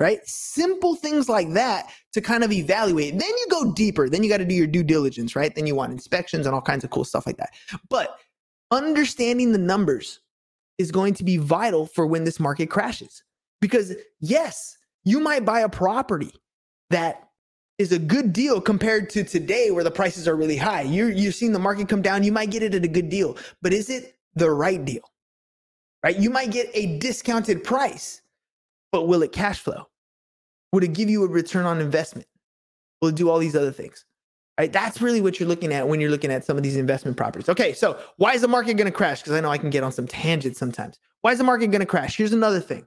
right? 0.00 0.20
Simple 0.24 0.94
things 0.94 1.28
like 1.28 1.52
that 1.54 1.90
to 2.12 2.20
kind 2.20 2.44
of 2.44 2.52
evaluate. 2.52 3.18
Then 3.18 3.28
you 3.28 3.46
go 3.50 3.72
deeper. 3.72 4.08
Then 4.08 4.22
you 4.22 4.28
got 4.28 4.36
to 4.36 4.44
do 4.44 4.54
your 4.54 4.68
due 4.68 4.84
diligence, 4.84 5.34
right? 5.34 5.52
Then 5.52 5.66
you 5.66 5.74
want 5.74 5.90
inspections 5.90 6.46
and 6.46 6.54
all 6.54 6.62
kinds 6.62 6.84
of 6.84 6.90
cool 6.90 7.04
stuff 7.04 7.26
like 7.26 7.36
that. 7.38 7.50
But 7.88 8.16
understanding 8.70 9.50
the 9.50 9.58
numbers 9.58 10.20
is 10.78 10.90
going 10.90 11.14
to 11.14 11.24
be 11.24 11.36
vital 11.36 11.86
for 11.86 12.06
when 12.06 12.24
this 12.24 12.40
market 12.40 12.70
crashes. 12.70 13.22
Because 13.60 13.94
yes, 14.20 14.76
you 15.04 15.20
might 15.20 15.44
buy 15.44 15.60
a 15.60 15.68
property 15.68 16.32
that 16.90 17.28
is 17.78 17.92
a 17.92 17.98
good 17.98 18.32
deal 18.32 18.60
compared 18.60 19.10
to 19.10 19.24
today 19.24 19.70
where 19.70 19.84
the 19.84 19.90
prices 19.90 20.26
are 20.26 20.36
really 20.36 20.56
high. 20.56 20.82
You're 20.82 21.10
you're 21.10 21.32
seeing 21.32 21.52
the 21.52 21.58
market 21.58 21.88
come 21.88 22.02
down, 22.02 22.24
you 22.24 22.32
might 22.32 22.50
get 22.50 22.62
it 22.62 22.74
at 22.74 22.84
a 22.84 22.88
good 22.88 23.08
deal. 23.08 23.36
But 23.62 23.72
is 23.72 23.90
it 23.90 24.16
the 24.34 24.50
right 24.50 24.84
deal? 24.84 25.02
Right? 26.04 26.18
You 26.18 26.30
might 26.30 26.50
get 26.50 26.70
a 26.74 26.98
discounted 26.98 27.64
price 27.64 28.22
but 28.92 29.06
will 29.06 29.22
it 29.22 29.32
cash 29.32 29.60
flow? 29.60 29.88
Would 30.72 30.84
it 30.84 30.92
give 30.92 31.10
you 31.10 31.24
a 31.24 31.28
return 31.28 31.66
on 31.66 31.80
investment? 31.80 32.26
Will 33.00 33.08
it 33.08 33.14
do 33.14 33.30
all 33.30 33.38
these 33.38 33.56
other 33.56 33.72
things? 33.72 34.04
Right? 34.58 34.72
That's 34.72 35.00
really 35.00 35.20
what 35.20 35.38
you're 35.38 35.48
looking 35.48 35.72
at 35.72 35.86
when 35.86 36.00
you're 36.00 36.10
looking 36.10 36.32
at 36.32 36.44
some 36.44 36.56
of 36.56 36.64
these 36.64 36.76
investment 36.76 37.16
properties. 37.16 37.48
Okay, 37.48 37.72
so 37.72 37.96
why 38.16 38.34
is 38.34 38.40
the 38.40 38.48
market 38.48 38.74
going 38.74 38.90
to 38.90 38.92
crash? 38.92 39.20
Because 39.20 39.34
I 39.34 39.40
know 39.40 39.50
I 39.50 39.58
can 39.58 39.70
get 39.70 39.84
on 39.84 39.92
some 39.92 40.08
tangents 40.08 40.58
sometimes. 40.58 40.98
Why 41.20 41.30
is 41.30 41.38
the 41.38 41.44
market 41.44 41.68
going 41.68 41.80
to 41.80 41.86
crash? 41.86 42.16
Here's 42.16 42.32
another 42.32 42.60
thing. 42.60 42.84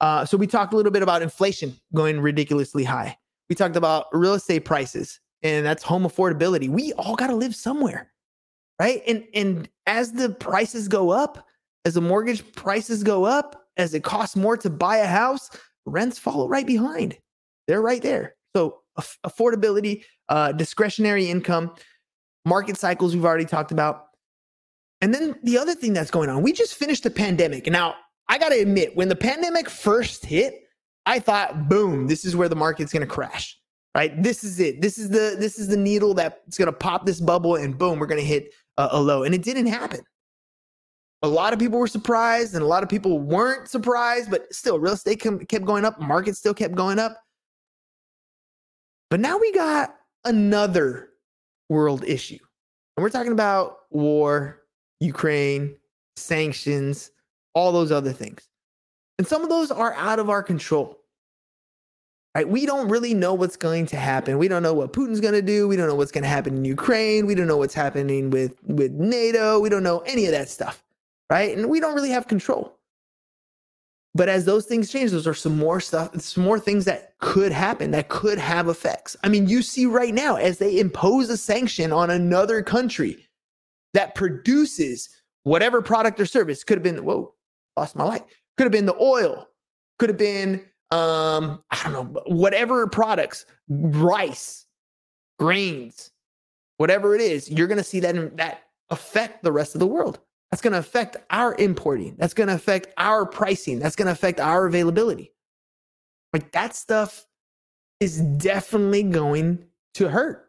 Uh, 0.00 0.24
so 0.24 0.36
we 0.36 0.48
talked 0.48 0.72
a 0.72 0.76
little 0.76 0.90
bit 0.90 1.04
about 1.04 1.22
inflation 1.22 1.76
going 1.94 2.20
ridiculously 2.20 2.82
high. 2.82 3.16
We 3.48 3.54
talked 3.54 3.76
about 3.76 4.06
real 4.12 4.34
estate 4.34 4.64
prices, 4.64 5.20
and 5.42 5.64
that's 5.64 5.84
home 5.84 6.02
affordability. 6.02 6.68
We 6.68 6.92
all 6.94 7.14
got 7.14 7.28
to 7.28 7.36
live 7.36 7.54
somewhere, 7.54 8.12
right? 8.80 9.02
And 9.06 9.24
and 9.34 9.68
as 9.86 10.12
the 10.12 10.30
prices 10.30 10.88
go 10.88 11.10
up, 11.10 11.46
as 11.84 11.94
the 11.94 12.00
mortgage 12.00 12.52
prices 12.54 13.04
go 13.04 13.24
up, 13.24 13.66
as 13.76 13.94
it 13.94 14.02
costs 14.02 14.34
more 14.34 14.56
to 14.56 14.68
buy 14.70 14.96
a 14.96 15.06
house, 15.06 15.48
rents 15.86 16.18
follow 16.18 16.48
right 16.48 16.66
behind. 16.66 17.16
They're 17.68 17.82
right 17.82 18.02
there. 18.02 18.34
So 18.56 18.80
affordability, 18.98 20.04
uh, 20.28 20.52
discretionary 20.52 21.30
income, 21.30 21.74
market 22.44 22.76
cycles 22.76 23.14
we've 23.14 23.24
already 23.24 23.44
talked 23.44 23.72
about. 23.72 24.06
And 25.00 25.12
then 25.12 25.36
the 25.42 25.58
other 25.58 25.74
thing 25.74 25.92
that's 25.92 26.10
going 26.10 26.30
on, 26.30 26.42
we 26.42 26.52
just 26.52 26.74
finished 26.74 27.02
the 27.02 27.10
pandemic. 27.10 27.66
Now, 27.66 27.94
I 28.28 28.38
got 28.38 28.50
to 28.50 28.60
admit, 28.60 28.96
when 28.96 29.08
the 29.08 29.16
pandemic 29.16 29.68
first 29.68 30.24
hit, 30.24 30.62
I 31.04 31.18
thought, 31.18 31.68
boom, 31.68 32.06
this 32.06 32.24
is 32.24 32.34
where 32.34 32.48
the 32.48 32.56
market's 32.56 32.92
going 32.92 33.02
to 33.02 33.06
crash. 33.06 33.58
Right? 33.94 34.20
This 34.22 34.42
is 34.42 34.58
it. 34.58 34.80
This 34.80 34.98
is 34.98 35.10
the 35.10 35.36
this 35.38 35.56
is 35.56 35.68
the 35.68 35.76
needle 35.76 36.14
that's 36.14 36.58
going 36.58 36.66
to 36.66 36.72
pop 36.72 37.06
this 37.06 37.20
bubble 37.20 37.54
and 37.54 37.78
boom, 37.78 38.00
we're 38.00 38.08
going 38.08 38.20
to 38.20 38.26
hit 38.26 38.52
a, 38.76 38.88
a 38.92 39.00
low. 39.00 39.22
And 39.22 39.32
it 39.32 39.42
didn't 39.42 39.66
happen 39.66 40.00
a 41.24 41.28
lot 41.28 41.54
of 41.54 41.58
people 41.58 41.78
were 41.78 41.86
surprised 41.86 42.54
and 42.54 42.62
a 42.62 42.66
lot 42.66 42.82
of 42.82 42.88
people 42.90 43.18
weren't 43.18 43.66
surprised, 43.66 44.30
but 44.30 44.52
still, 44.52 44.78
real 44.78 44.92
estate 44.92 45.22
kept 45.48 45.64
going 45.64 45.82
up, 45.86 45.98
market 45.98 46.36
still 46.36 46.52
kept 46.52 46.74
going 46.74 46.98
up. 46.98 47.16
But 49.14 49.20
now 49.20 49.38
we 49.38 49.52
got 49.52 49.94
another 50.24 51.10
world 51.68 52.02
issue. 52.04 52.40
And 52.96 53.04
we're 53.04 53.10
talking 53.10 53.30
about 53.30 53.82
war, 53.92 54.64
Ukraine, 54.98 55.76
sanctions, 56.16 57.12
all 57.54 57.70
those 57.70 57.92
other 57.92 58.12
things. 58.12 58.48
And 59.18 59.24
some 59.24 59.42
of 59.44 59.50
those 59.50 59.70
are 59.70 59.94
out 59.94 60.18
of 60.18 60.30
our 60.30 60.42
control. 60.42 60.98
Right? 62.34 62.48
We 62.48 62.66
don't 62.66 62.88
really 62.88 63.14
know 63.14 63.34
what's 63.34 63.56
going 63.56 63.86
to 63.86 63.96
happen. 63.96 64.36
We 64.36 64.48
don't 64.48 64.64
know 64.64 64.74
what 64.74 64.92
Putin's 64.92 65.20
going 65.20 65.34
to 65.34 65.42
do. 65.42 65.68
We 65.68 65.76
don't 65.76 65.86
know 65.86 65.94
what's 65.94 66.10
going 66.10 66.24
to 66.24 66.28
happen 66.28 66.56
in 66.56 66.64
Ukraine. 66.64 67.24
We 67.24 67.36
don't 67.36 67.46
know 67.46 67.56
what's 67.56 67.72
happening 67.72 68.30
with 68.30 68.60
with 68.64 68.90
NATO. 68.90 69.60
We 69.60 69.68
don't 69.68 69.84
know 69.84 70.00
any 70.00 70.26
of 70.26 70.32
that 70.32 70.48
stuff 70.48 70.82
right? 71.30 71.56
And 71.56 71.68
we 71.68 71.80
don't 71.80 71.94
really 71.94 72.10
have 72.10 72.28
control. 72.28 72.78
But 74.14 74.28
as 74.28 74.44
those 74.44 74.64
things 74.66 74.90
change, 74.90 75.10
those 75.10 75.26
are 75.26 75.34
some 75.34 75.56
more 75.56 75.80
stuff, 75.80 76.20
some 76.20 76.44
more 76.44 76.60
things 76.60 76.84
that 76.84 77.18
could 77.18 77.50
happen, 77.50 77.90
that 77.90 78.08
could 78.08 78.38
have 78.38 78.68
effects. 78.68 79.16
I 79.24 79.28
mean, 79.28 79.48
you 79.48 79.60
see 79.60 79.86
right 79.86 80.14
now 80.14 80.36
as 80.36 80.58
they 80.58 80.78
impose 80.78 81.28
a 81.30 81.36
sanction 81.36 81.92
on 81.92 82.10
another 82.10 82.62
country 82.62 83.26
that 83.92 84.14
produces 84.14 85.08
whatever 85.42 85.82
product 85.82 86.20
or 86.20 86.26
service, 86.26 86.62
could 86.62 86.76
have 86.78 86.82
been, 86.82 87.04
whoa, 87.04 87.34
lost 87.76 87.96
my 87.96 88.04
light, 88.04 88.24
could 88.56 88.64
have 88.64 88.72
been 88.72 88.86
the 88.86 89.00
oil, 89.00 89.48
could 89.98 90.08
have 90.08 90.18
been, 90.18 90.64
um, 90.90 91.62
I 91.70 91.80
don't 91.82 91.92
know, 91.92 92.22
whatever 92.26 92.86
products, 92.86 93.46
rice, 93.68 94.66
grains, 95.40 96.12
whatever 96.76 97.14
it 97.14 97.20
is, 97.20 97.50
you're 97.50 97.66
going 97.66 97.78
to 97.78 97.84
see 97.84 98.00
that 98.00 98.36
that 98.36 98.62
affect 98.90 99.42
the 99.42 99.52
rest 99.52 99.74
of 99.74 99.80
the 99.80 99.86
world. 99.86 100.20
That's 100.54 100.62
going 100.62 100.74
to 100.74 100.78
affect 100.78 101.16
our 101.30 101.56
importing. 101.56 102.14
That's 102.16 102.32
going 102.32 102.46
to 102.46 102.54
affect 102.54 102.94
our 102.96 103.26
pricing. 103.26 103.80
That's 103.80 103.96
going 103.96 104.06
to 104.06 104.12
affect 104.12 104.38
our 104.38 104.66
availability. 104.66 105.32
Like 106.32 106.52
that 106.52 106.76
stuff 106.76 107.26
is 107.98 108.20
definitely 108.20 109.02
going 109.02 109.64
to 109.94 110.08
hurt. 110.08 110.48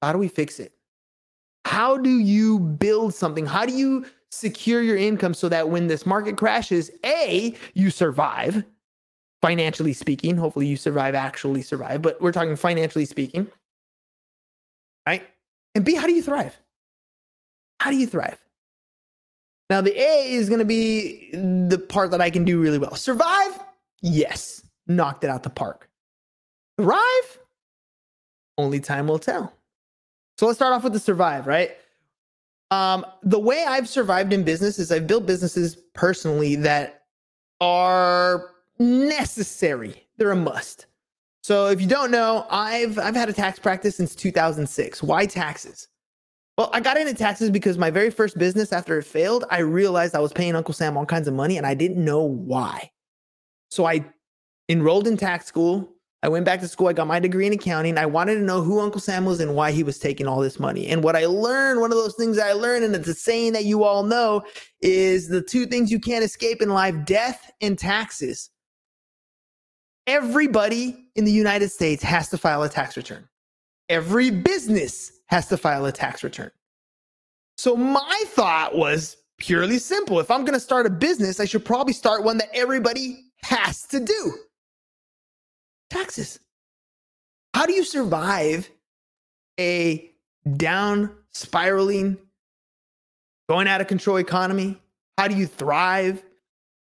How 0.00 0.14
do 0.14 0.18
we 0.18 0.28
fix 0.28 0.58
it? 0.58 0.72
How 1.66 1.98
do 1.98 2.08
you 2.08 2.58
build 2.58 3.14
something? 3.14 3.44
How 3.44 3.66
do 3.66 3.74
you 3.74 4.06
secure 4.30 4.80
your 4.80 4.96
income 4.96 5.34
so 5.34 5.50
that 5.50 5.68
when 5.68 5.86
this 5.86 6.06
market 6.06 6.38
crashes, 6.38 6.90
A, 7.04 7.54
you 7.74 7.90
survive, 7.90 8.64
financially 9.42 9.92
speaking. 9.92 10.38
Hopefully, 10.38 10.66
you 10.66 10.78
survive, 10.78 11.14
actually 11.14 11.60
survive, 11.60 12.00
but 12.00 12.18
we're 12.22 12.32
talking 12.32 12.56
financially 12.56 13.04
speaking, 13.04 13.46
right? 15.06 15.28
And 15.74 15.84
B, 15.84 15.96
how 15.96 16.06
do 16.06 16.14
you 16.14 16.22
thrive? 16.22 16.56
How 17.78 17.90
do 17.90 17.98
you 17.98 18.06
thrive? 18.06 18.38
Now, 19.70 19.80
the 19.80 19.96
A 19.96 20.32
is 20.32 20.48
going 20.48 20.58
to 20.58 20.64
be 20.64 21.30
the 21.32 21.78
part 21.78 22.10
that 22.10 22.20
I 22.20 22.28
can 22.28 22.44
do 22.44 22.60
really 22.60 22.78
well. 22.78 22.96
Survive? 22.96 23.60
Yes. 24.02 24.66
Knocked 24.88 25.22
it 25.22 25.30
out 25.30 25.44
the 25.44 25.50
park. 25.50 25.88
Thrive? 26.76 27.38
Only 28.58 28.80
time 28.80 29.06
will 29.06 29.20
tell. 29.20 29.54
So 30.38 30.46
let's 30.46 30.58
start 30.58 30.72
off 30.72 30.82
with 30.82 30.92
the 30.92 30.98
survive, 30.98 31.46
right? 31.46 31.70
Um, 32.72 33.06
the 33.22 33.38
way 33.38 33.64
I've 33.66 33.88
survived 33.88 34.32
in 34.32 34.42
business 34.42 34.78
is 34.78 34.90
I've 34.90 35.06
built 35.06 35.24
businesses 35.24 35.76
personally 35.94 36.56
that 36.56 37.04
are 37.60 38.50
necessary. 38.78 40.06
They're 40.16 40.32
a 40.32 40.36
must. 40.36 40.86
So 41.42 41.68
if 41.68 41.80
you 41.80 41.86
don't 41.86 42.10
know, 42.10 42.46
I've 42.50 42.98
I've 42.98 43.14
had 43.14 43.28
a 43.28 43.32
tax 43.32 43.58
practice 43.58 43.96
since 43.96 44.14
2006. 44.14 45.02
Why 45.02 45.26
taxes? 45.26 45.88
Well, 46.60 46.68
I 46.74 46.80
got 46.80 46.98
into 46.98 47.14
taxes 47.14 47.48
because 47.48 47.78
my 47.78 47.90
very 47.90 48.10
first 48.10 48.36
business 48.36 48.70
after 48.70 48.98
it 48.98 49.04
failed, 49.04 49.46
I 49.50 49.60
realized 49.60 50.14
I 50.14 50.18
was 50.18 50.30
paying 50.30 50.54
Uncle 50.54 50.74
Sam 50.74 50.94
all 50.94 51.06
kinds 51.06 51.26
of 51.26 51.32
money 51.32 51.56
and 51.56 51.66
I 51.66 51.72
didn't 51.72 52.04
know 52.04 52.22
why. 52.22 52.90
So 53.70 53.86
I 53.86 54.04
enrolled 54.68 55.06
in 55.06 55.16
tax 55.16 55.46
school. 55.46 55.88
I 56.22 56.28
went 56.28 56.44
back 56.44 56.60
to 56.60 56.68
school. 56.68 56.88
I 56.88 56.92
got 56.92 57.06
my 57.06 57.18
degree 57.18 57.46
in 57.46 57.54
accounting. 57.54 57.96
I 57.96 58.04
wanted 58.04 58.34
to 58.34 58.42
know 58.42 58.60
who 58.60 58.78
Uncle 58.78 59.00
Sam 59.00 59.24
was 59.24 59.40
and 59.40 59.54
why 59.54 59.72
he 59.72 59.82
was 59.82 59.98
taking 59.98 60.26
all 60.26 60.40
this 60.40 60.60
money. 60.60 60.86
And 60.88 61.02
what 61.02 61.16
I 61.16 61.24
learned, 61.24 61.80
one 61.80 61.92
of 61.92 61.96
those 61.96 62.14
things 62.14 62.38
I 62.38 62.52
learned, 62.52 62.84
and 62.84 62.94
it's 62.94 63.08
a 63.08 63.14
saying 63.14 63.54
that 63.54 63.64
you 63.64 63.82
all 63.82 64.02
know, 64.02 64.42
is 64.82 65.28
the 65.28 65.40
two 65.40 65.64
things 65.64 65.90
you 65.90 65.98
can't 65.98 66.22
escape 66.22 66.60
in 66.60 66.68
life 66.68 66.94
death 67.06 67.50
and 67.62 67.78
taxes. 67.78 68.50
Everybody 70.06 71.06
in 71.16 71.24
the 71.24 71.32
United 71.32 71.70
States 71.70 72.02
has 72.02 72.28
to 72.28 72.36
file 72.36 72.62
a 72.64 72.68
tax 72.68 72.98
return. 72.98 73.26
Every 73.88 74.30
business 74.30 75.19
has 75.30 75.46
to 75.48 75.56
file 75.56 75.86
a 75.86 75.92
tax 75.92 76.22
return. 76.22 76.50
So 77.56 77.76
my 77.76 78.24
thought 78.28 78.76
was 78.76 79.16
purely 79.38 79.78
simple. 79.78 80.20
If 80.20 80.30
I'm 80.30 80.44
going 80.44 80.54
to 80.54 80.60
start 80.60 80.86
a 80.86 80.90
business, 80.90 81.40
I 81.40 81.44
should 81.44 81.64
probably 81.64 81.92
start 81.92 82.24
one 82.24 82.38
that 82.38 82.48
everybody 82.54 83.24
has 83.42 83.82
to 83.88 84.00
do 84.00 84.34
taxes. 85.88 86.38
How 87.54 87.66
do 87.66 87.72
you 87.72 87.84
survive 87.84 88.70
a 89.58 90.10
down 90.56 91.14
spiraling, 91.30 92.18
going 93.48 93.68
out 93.68 93.80
of 93.80 93.86
control 93.86 94.16
economy? 94.16 94.80
How 95.18 95.28
do 95.28 95.36
you 95.36 95.46
thrive 95.46 96.22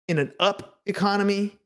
in 0.07 0.19
an 0.19 0.33
up 0.39 0.79
economy, 0.85 1.57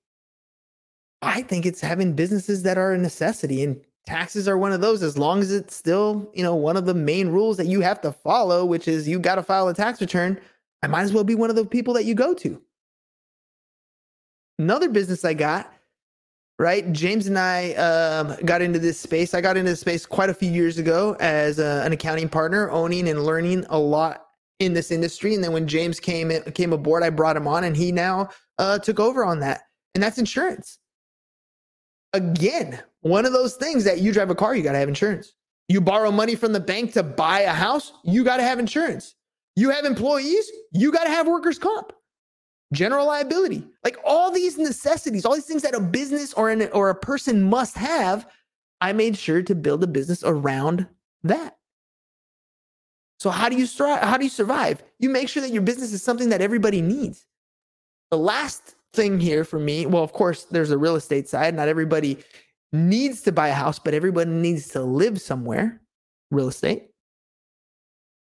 I 1.22 1.44
think 1.44 1.66
it's 1.66 1.82
having 1.82 2.14
businesses 2.14 2.64
that 2.64 2.78
are 2.78 2.94
a 2.94 2.98
necessity 2.98 3.64
and 3.64 3.80
taxes 4.06 4.48
are 4.48 4.58
one 4.58 4.72
of 4.72 4.82
those 4.82 5.04
as 5.04 5.18
long 5.18 5.42
as 5.42 5.52
it's 5.52 5.76
still, 5.76 6.30
you 6.34 6.44
know, 6.44 6.56
one 6.56 6.78
of 6.78 6.86
the 6.86 6.94
main 6.94 7.30
rules 7.30 7.58
that 7.58 7.68
you 7.68 7.82
have 7.82 8.02
to 8.02 8.12
follow, 8.12 8.66
which 8.66 8.88
is 8.88 9.08
you 9.08 9.20
got 9.20 9.36
to 9.36 9.44
file 9.44 9.68
a 9.68 9.74
tax 9.74 10.02
return. 10.02 10.40
I 10.84 10.88
might 10.88 11.04
as 11.04 11.14
well 11.14 11.24
be 11.24 11.36
one 11.36 11.50
of 11.50 11.56
the 11.56 11.66
people 11.66 11.94
that 11.94 12.06
you 12.06 12.16
go 12.16 12.34
to. 12.36 12.62
Another 14.58 14.90
business 14.90 15.24
I 15.24 15.34
got, 15.34 15.72
right? 16.60 16.92
James 16.92 17.28
and 17.28 17.38
I 17.38 17.74
um, 17.74 18.36
got 18.46 18.62
into 18.62 18.80
this 18.80 19.00
space. 19.00 19.34
I 19.34 19.42
got 19.42 19.58
into 19.58 19.72
this 19.72 19.82
space 19.82 20.06
quite 20.06 20.30
a 20.30 20.34
few 20.34 20.52
years 20.52 20.78
ago 20.78 21.16
as 21.20 21.60
a, 21.60 21.84
an 21.86 21.94
accounting 21.94 22.30
partner, 22.30 22.70
owning 22.72 23.10
and 23.10 23.24
learning 23.24 23.66
a 23.70 23.78
lot 23.78 24.28
in 24.60 24.74
this 24.74 24.92
industry. 24.92 25.34
And 25.34 25.44
then 25.44 25.54
when 25.54 25.68
James 25.68 26.00
came 26.00 26.32
came 26.54 26.74
aboard, 26.74 27.04
I 27.04 27.10
brought 27.10 27.38
him 27.38 27.48
on, 27.48 27.64
and 27.64 27.76
he 27.76 27.92
now 27.92 28.30
uh, 28.60 28.78
took 28.80 29.00
over 29.00 29.26
on 29.26 29.40
that. 29.40 29.62
And 29.96 30.04
that's 30.04 30.18
insurance. 30.20 30.78
Again, 32.14 32.82
one 33.02 33.26
of 33.26 33.34
those 33.34 33.56
things 33.56 33.84
that 33.84 34.00
you 34.00 34.14
drive 34.14 34.30
a 34.30 34.36
car, 34.36 34.56
you 34.56 34.64
got 34.64 34.74
to 34.74 34.78
have 34.78 34.90
insurance. 34.90 35.34
You 35.68 35.82
borrow 35.82 36.12
money 36.12 36.36
from 36.36 36.54
the 36.54 36.60
bank 36.60 36.94
to 36.94 37.04
buy 37.04 37.42
a 37.42 37.52
house, 37.52 37.94
you 38.04 38.24
got 38.24 38.38
to 38.38 38.44
have 38.44 38.60
insurance. 38.60 39.16
You 39.56 39.70
have 39.70 39.86
employees, 39.86 40.50
you 40.72 40.92
got 40.92 41.04
to 41.04 41.10
have 41.10 41.28
workers' 41.28 41.60
comp 41.60 41.94
general 42.74 43.06
liability, 43.06 43.68
like 43.84 43.98
all 44.06 44.32
these 44.32 44.58
necessities, 44.58 45.26
all 45.26 45.36
these 45.36 45.46
things 45.46 45.62
that 45.64 45.76
a 45.76 45.80
business 45.80 46.34
or 46.34 46.50
an 46.50 46.70
or 46.72 46.90
a 46.90 46.96
person 46.96 47.44
must 47.44 47.78
have. 47.78 48.28
I 48.80 48.94
made 48.94 49.18
sure 49.18 49.44
to 49.44 49.54
build 49.54 49.84
a 49.84 49.88
business 49.88 50.24
around 50.24 50.88
that. 51.24 51.58
So 53.20 53.30
how 53.30 53.50
do 53.50 53.56
you 53.56 53.68
strive? 53.68 54.02
How 54.02 54.18
do 54.18 54.24
you 54.24 54.30
survive? 54.30 54.82
You 55.00 55.10
make 55.10 55.30
sure 55.30 55.42
that 55.42 55.52
your 55.52 55.62
business 55.62 55.94
is 55.94 56.02
something 56.02 56.30
that 56.30 56.42
everybody 56.42 56.82
needs. 56.82 57.26
The 58.10 58.18
last 58.18 58.76
thing 58.94 59.20
here 59.20 59.44
for 59.44 59.60
me, 59.60 59.86
well, 59.86 60.04
of 60.04 60.14
course, 60.14 60.46
there's 60.46 60.72
a 60.72 60.78
real 60.78 60.96
estate 60.96 61.30
side. 61.30 61.54
Not 61.54 61.68
everybody 61.68 62.18
needs 62.74 63.22
to 63.24 63.32
buy 63.32 63.50
a 63.50 63.54
house, 63.54 63.80
but 63.80 63.94
everybody 63.94 64.32
needs 64.32 64.70
to 64.70 64.82
live 64.82 65.22
somewhere. 65.22 65.82
Real 66.32 66.48
estate. 66.48 66.88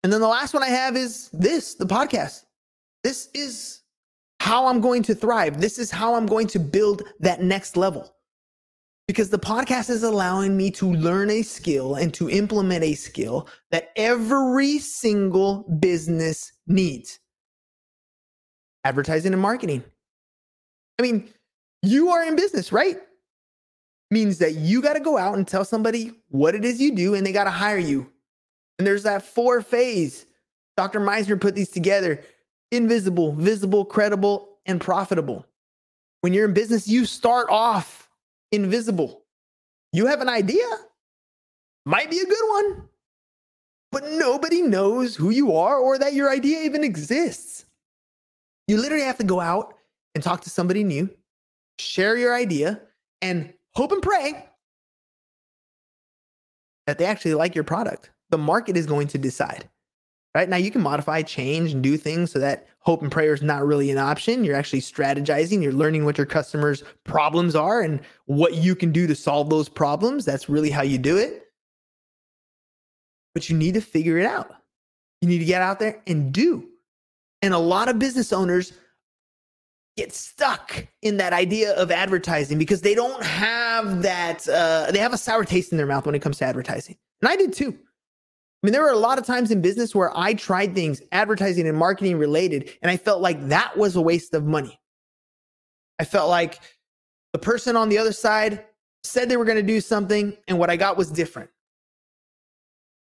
And 0.04 0.14
then 0.14 0.22
the 0.22 0.28
last 0.28 0.54
one 0.54 0.64
I 0.64 0.70
have 0.70 0.96
is 0.96 1.30
this, 1.34 1.76
the 1.76 1.86
podcast. 1.86 2.46
This 3.04 3.30
is 3.34 3.82
how 4.40 4.68
I'm 4.68 4.80
going 4.80 5.04
to 5.04 5.16
thrive. 5.16 5.60
This 5.60 5.78
is 5.78 5.92
how 5.92 6.16
I'm 6.16 6.26
going 6.26 6.48
to 6.48 6.60
build 6.60 7.04
that 7.20 7.42
next 7.42 7.76
level. 7.76 8.14
Because 9.08 9.30
the 9.30 9.40
podcast 9.40 9.90
is 9.90 10.04
allowing 10.04 10.56
me 10.56 10.70
to 10.72 10.92
learn 10.94 11.30
a 11.30 11.42
skill 11.42 11.96
and 11.96 12.14
to 12.14 12.30
implement 12.30 12.84
a 12.84 12.94
skill 12.94 13.48
that 13.72 13.92
every 13.96 14.80
single 14.80 15.64
business 15.80 16.52
needs 16.68 17.20
advertising 18.84 19.34
and 19.34 19.42
marketing. 19.42 19.84
I 21.00 21.02
mean, 21.02 21.30
you 21.84 22.10
are 22.10 22.24
in 22.24 22.36
business, 22.36 22.72
right? 22.72 22.98
Means 24.10 24.38
that 24.38 24.56
you 24.56 24.82
got 24.82 24.94
to 24.94 25.00
go 25.00 25.18
out 25.18 25.36
and 25.36 25.48
tell 25.48 25.66
somebody 25.66 26.14
what 26.30 26.56
it 26.56 26.64
is 26.64 26.80
you 26.80 26.96
do 26.96 27.14
and 27.14 27.26
they 27.26 27.34
got 27.34 27.44
to 27.44 27.50
hire 27.50 27.78
you. 27.78 28.10
And 28.78 28.88
there's 28.88 29.04
that 29.04 29.24
four 29.24 29.62
phase. 29.62 30.26
Dr. 30.78 31.00
Misner 31.00 31.40
put 31.40 31.56
these 31.56 31.70
together 31.70 32.24
invisible, 32.72 33.34
visible, 33.34 33.86
credible, 33.86 34.58
and 34.66 34.80
profitable. 34.80 35.46
When 36.22 36.34
you're 36.34 36.46
in 36.46 36.54
business, 36.54 36.88
you 36.88 37.06
start 37.06 37.48
off 37.50 38.10
invisible. 38.52 39.24
You 39.94 40.08
have 40.08 40.22
an 40.22 40.30
idea, 40.30 40.66
might 41.86 42.12
be 42.12 42.20
a 42.20 42.26
good 42.26 42.50
one, 42.50 42.90
but 43.92 44.12
nobody 44.12 44.62
knows 44.62 45.16
who 45.16 45.30
you 45.30 45.56
are 45.56 45.78
or 45.78 45.98
that 45.98 46.14
your 46.14 46.30
idea 46.30 46.62
even 46.64 46.84
exists. 46.84 47.66
You 48.68 48.78
literally 48.78 49.06
have 49.06 49.18
to 49.20 49.24
go 49.24 49.40
out 49.40 49.76
and 50.14 50.24
talk 50.24 50.42
to 50.42 50.50
somebody 50.50 50.84
new, 50.84 51.10
share 51.80 52.18
your 52.18 52.36
idea, 52.36 52.82
and 53.22 53.54
hope 53.78 53.92
and 53.92 54.02
pray 54.02 54.46
that 56.86 56.98
they 56.98 57.06
actually 57.06 57.36
like 57.36 57.56
your 57.56 57.64
product. 57.64 58.12
The 58.30 58.38
market 58.38 58.76
is 58.76 58.86
going 58.86 59.08
to 59.10 59.18
decide 59.18 59.70
right? 60.38 60.50
Now 60.50 60.58
you 60.58 60.70
can 60.70 60.84
modify, 60.84 61.24
change, 61.24 61.74
and 61.74 61.82
do 61.82 61.98
things 61.98 62.32
so 62.32 62.38
that 62.38 62.68
hope 62.82 63.02
and 63.02 63.12
prayer 63.12 63.34
is 63.34 63.42
not 63.42 63.66
really 63.66 63.90
an 63.90 63.98
option. 63.98 64.44
You're 64.44 64.56
actually 64.56 64.82
strategizing, 64.82 65.64
you're 65.64 65.74
learning 65.74 66.06
what 66.06 66.20
your 66.20 66.28
customers' 66.28 66.84
problems 67.06 67.56
are 67.56 67.82
and 67.82 68.00
what 68.28 68.54
you 68.54 68.76
can 68.76 68.92
do 68.92 69.08
to 69.08 69.16
solve 69.16 69.50
those 69.50 69.68
problems. 69.68 70.26
That's 70.26 70.48
really 70.48 70.70
how 70.70 70.84
you 70.84 71.00
do 71.00 71.18
it. 71.18 71.48
But 73.34 73.50
you 73.50 73.58
need 73.58 73.74
to 73.74 73.82
figure 73.82 74.20
it 74.20 74.28
out. 74.28 74.54
You 75.22 75.28
need 75.28 75.40
to 75.40 75.46
get 75.46 75.64
out 75.64 75.80
there 75.80 76.04
and 76.06 76.32
do. 76.32 76.70
And 77.42 77.52
a 77.52 77.58
lot 77.58 77.90
of 77.90 77.98
business 77.98 78.32
owners 78.32 78.74
get 79.98 80.14
stuck 80.14 80.88
in 81.02 81.18
that 81.18 81.34
idea 81.34 81.74
of 81.74 81.92
advertising 81.92 82.60
because 82.60 82.82
they 82.82 82.94
don't 82.94 83.22
have 83.24 84.04
that, 84.04 84.48
uh, 84.48 84.92
they 84.92 85.00
have 85.00 85.12
a 85.12 85.18
sour 85.18 85.44
taste 85.44 85.72
in 85.72 85.78
their 85.78 85.88
mouth 85.88 86.06
when 86.06 86.14
it 86.14 86.22
comes 86.22 86.38
to 86.38 86.46
advertising. 86.46 86.96
And 87.22 87.30
I 87.30 87.36
did 87.36 87.52
too. 87.52 87.76
I 88.64 88.68
mean, 88.68 88.74
there 88.74 88.84
were 88.84 88.90
a 88.92 88.98
lot 88.98 89.18
of 89.18 89.26
times 89.26 89.52
in 89.52 89.62
business 89.62 89.94
where 89.94 90.16
I 90.18 90.34
tried 90.34 90.76
things 90.76 91.02
advertising 91.12 91.68
and 91.68 91.78
marketing 91.78 92.18
related, 92.18 92.72
and 92.82 92.90
I 92.90 92.98
felt 92.98 93.22
like 93.22 93.50
that 93.50 93.76
was 93.78 93.96
a 93.96 94.02
waste 94.02 94.34
of 94.34 94.46
money. 94.46 94.80
I 96.00 96.06
felt 96.06 96.30
like 96.30 96.60
the 97.34 97.40
person 97.40 97.76
on 97.76 97.90
the 97.90 97.98
other 97.98 98.14
side 98.14 98.66
said 99.04 99.30
they 99.30 99.38
were 99.38 99.46
going 99.46 99.58
to 99.58 99.64
do 99.64 99.82
something, 99.82 100.36
and 100.48 100.58
what 100.58 100.70
I 100.70 100.76
got 100.76 100.98
was 100.98 101.12
different. 101.12 101.50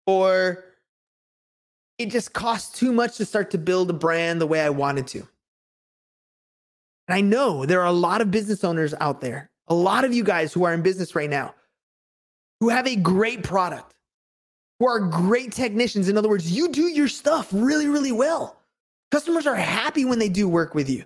Or 0.06 0.66
it 1.98 2.08
just 2.08 2.34
cost 2.34 2.76
too 2.76 2.92
much 2.92 3.18
to 3.18 3.26
start 3.26 3.52
to 3.52 3.58
build 3.58 3.90
a 3.90 3.94
brand 3.94 4.42
the 4.42 4.48
way 4.48 4.62
I 4.62 4.70
wanted 4.70 5.08
to. 5.08 5.28
And 7.08 7.16
I 7.16 7.22
know 7.22 7.66
there 7.66 7.82
are 7.82 7.88
a 7.88 7.92
lot 7.92 8.22
of 8.22 8.32
business 8.32 8.64
owners 8.64 8.94
out 9.00 9.22
there, 9.22 9.50
a 9.68 9.74
lot 9.74 10.06
of 10.06 10.14
you 10.14 10.24
guys 10.24 10.54
who 10.54 10.64
are 10.64 10.74
in 10.74 10.82
business 10.82 11.16
right 11.16 11.30
now, 11.30 11.54
who 12.60 12.70
have 12.70 12.88
a 12.88 12.96
great 12.96 13.44
product 13.44 13.94
who 14.84 14.90
are 14.90 15.00
great 15.00 15.54
technicians. 15.54 16.10
In 16.10 16.18
other 16.18 16.28
words, 16.28 16.52
you 16.52 16.68
do 16.68 16.88
your 16.88 17.08
stuff 17.08 17.48
really, 17.54 17.88
really 17.88 18.12
well. 18.12 18.60
Customers 19.12 19.48
are 19.48 19.56
happy 19.56 20.04
when 20.04 20.20
they 20.20 20.28
do 20.28 20.50
work 20.50 20.76
with 20.76 20.90
you. 20.90 21.06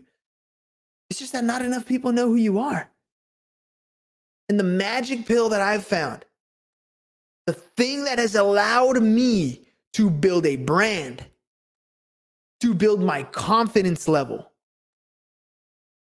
It's 1.09 1.19
just 1.19 1.33
that 1.33 1.43
not 1.43 1.61
enough 1.61 1.85
people 1.85 2.11
know 2.11 2.27
who 2.27 2.37
you 2.37 2.57
are. 2.57 2.89
And 4.49 4.59
the 4.59 4.63
magic 4.63 5.27
pill 5.27 5.49
that 5.49 5.61
I've 5.61 5.85
found, 5.85 6.25
the 7.45 7.53
thing 7.53 8.05
that 8.05 8.17
has 8.17 8.33
allowed 8.33 9.01
me 9.03 9.67
to 9.93 10.09
build 10.09 10.47
a 10.47 10.55
brand, 10.55 11.23
to 12.61 12.73
build 12.73 13.01
my 13.01 13.23
confidence 13.23 14.07
level, 14.07 14.51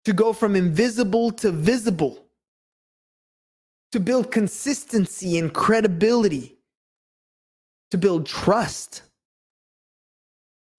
to 0.08 0.14
go 0.14 0.32
from 0.32 0.56
invisible 0.56 1.32
to 1.32 1.52
visible, 1.52 2.18
to 3.92 4.00
build 4.00 4.32
consistency 4.32 5.38
and 5.38 5.54
credibility 5.54 6.58
to 7.92 7.98
build 7.98 8.26
trust, 8.26 9.02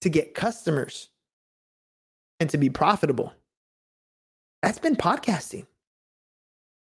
to 0.01 0.09
get 0.09 0.33
customers, 0.33 1.09
and 2.39 2.49
to 2.49 2.57
be 2.57 2.71
profitable. 2.71 3.31
That's 4.63 4.79
been 4.79 4.95
podcasting. 4.95 5.67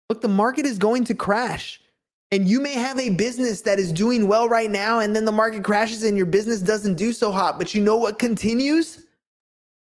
Look, 0.09 0.21
the 0.21 0.29
market 0.29 0.65
is 0.65 0.77
going 0.77 1.03
to 1.05 1.15
crash. 1.15 1.81
And 2.31 2.47
you 2.47 2.61
may 2.61 2.75
have 2.75 2.97
a 2.99 3.09
business 3.09 3.63
that 3.63 3.79
is 3.79 3.91
doing 3.91 4.29
well 4.29 4.47
right 4.47 4.71
now, 4.71 4.99
and 4.99 5.13
then 5.13 5.25
the 5.25 5.33
market 5.33 5.65
crashes 5.65 6.03
and 6.03 6.15
your 6.15 6.25
business 6.25 6.61
doesn't 6.61 6.95
do 6.95 7.11
so 7.11 7.33
hot. 7.33 7.59
But 7.59 7.75
you 7.75 7.81
know 7.81 7.97
what 7.97 8.17
continues? 8.17 9.07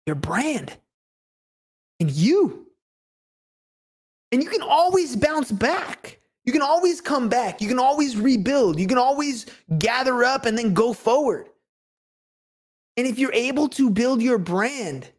Your 0.04 0.16
brand 0.16 0.76
and 2.00 2.10
you. 2.10 2.66
And 4.32 4.42
you 4.42 4.48
can 4.48 4.62
always 4.62 5.16
bounce 5.16 5.52
back. 5.52 6.20
You 6.44 6.52
can 6.52 6.62
always 6.62 7.00
come 7.00 7.28
back. 7.28 7.60
You 7.60 7.68
can 7.68 7.78
always 7.78 8.16
rebuild. 8.16 8.78
You 8.78 8.86
can 8.86 8.98
always 8.98 9.46
gather 9.78 10.24
up 10.24 10.44
and 10.44 10.58
then 10.58 10.74
go 10.74 10.92
forward. 10.92 11.48
And 12.96 13.06
if 13.06 13.18
you're 13.18 13.32
able 13.32 13.68
to 13.70 13.90
build 13.90 14.22
your 14.22 14.38
brand, 14.38 15.10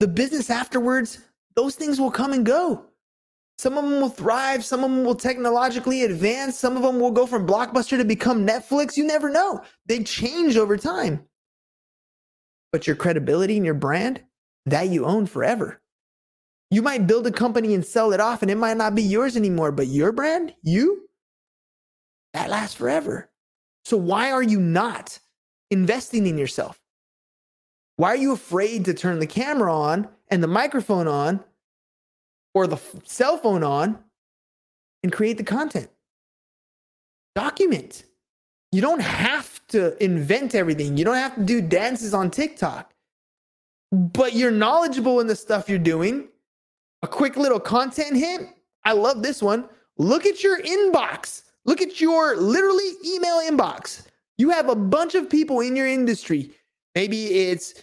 the 0.00 0.08
business 0.08 0.50
afterwards, 0.50 1.20
those 1.54 1.74
things 1.74 1.98
will 1.98 2.10
come 2.10 2.32
and 2.32 2.44
go. 2.44 2.84
Some 3.58 3.78
of 3.78 3.84
them 3.84 4.00
will 4.00 4.10
thrive. 4.10 4.64
Some 4.64 4.84
of 4.84 4.90
them 4.90 5.04
will 5.04 5.14
technologically 5.14 6.04
advance. 6.04 6.58
Some 6.58 6.76
of 6.76 6.82
them 6.82 7.00
will 7.00 7.10
go 7.10 7.26
from 7.26 7.46
Blockbuster 7.46 7.96
to 7.96 8.04
become 8.04 8.46
Netflix. 8.46 8.96
You 8.96 9.04
never 9.04 9.30
know. 9.30 9.62
They 9.86 10.02
change 10.02 10.56
over 10.56 10.76
time. 10.76 11.24
But 12.72 12.86
your 12.86 12.96
credibility 12.96 13.56
and 13.56 13.64
your 13.64 13.74
brand, 13.74 14.22
that 14.66 14.88
you 14.88 15.06
own 15.06 15.26
forever. 15.26 15.80
You 16.70 16.82
might 16.82 17.06
build 17.06 17.26
a 17.26 17.32
company 17.32 17.74
and 17.74 17.86
sell 17.86 18.12
it 18.12 18.20
off, 18.20 18.42
and 18.42 18.50
it 18.50 18.56
might 18.56 18.76
not 18.76 18.94
be 18.94 19.02
yours 19.02 19.36
anymore, 19.36 19.72
but 19.72 19.86
your 19.86 20.12
brand, 20.12 20.54
you, 20.62 21.08
that 22.34 22.50
lasts 22.50 22.74
forever. 22.74 23.30
So, 23.84 23.96
why 23.96 24.32
are 24.32 24.42
you 24.42 24.60
not 24.60 25.20
investing 25.70 26.26
in 26.26 26.36
yourself? 26.36 26.80
Why 27.96 28.08
are 28.10 28.16
you 28.16 28.32
afraid 28.32 28.84
to 28.86 28.94
turn 28.94 29.20
the 29.20 29.26
camera 29.26 29.74
on 29.74 30.08
and 30.28 30.42
the 30.42 30.48
microphone 30.48 31.08
on 31.08 31.44
or 32.52 32.66
the 32.66 32.78
cell 33.04 33.38
phone 33.38 33.62
on 33.62 33.98
and 35.02 35.12
create 35.12 35.38
the 35.38 35.44
content? 35.44 35.88
Document. 37.34 38.04
You 38.72 38.82
don't 38.82 39.00
have 39.00 39.64
to 39.68 40.02
invent 40.02 40.54
everything. 40.54 40.96
You 40.96 41.04
don't 41.04 41.14
have 41.16 41.36
to 41.36 41.44
do 41.44 41.62
dances 41.62 42.12
on 42.12 42.30
TikTok, 42.30 42.92
but 43.96 44.34
you're 44.34 44.50
knowledgeable 44.50 45.20
in 45.20 45.26
the 45.26 45.36
stuff 45.36 45.68
you're 45.68 45.78
doing 45.78 46.28
A 47.02 47.08
quick 47.08 47.36
little 47.36 47.60
content 47.60 48.16
hint. 48.16 48.48
I 48.84 48.92
love 48.92 49.22
this 49.22 49.42
one. 49.42 49.68
Look 49.98 50.26
at 50.26 50.42
your 50.42 50.60
inbox. 50.62 51.42
Look 51.64 51.80
at 51.80 52.00
your 52.00 52.36
literally 52.36 52.90
email 53.06 53.40
inbox. 53.40 54.06
You 54.38 54.50
have 54.50 54.68
a 54.68 54.76
bunch 54.76 55.14
of 55.14 55.30
people 55.30 55.60
in 55.60 55.76
your 55.76 55.86
industry. 55.86 56.52
Maybe 56.94 57.26
it's 57.26 57.74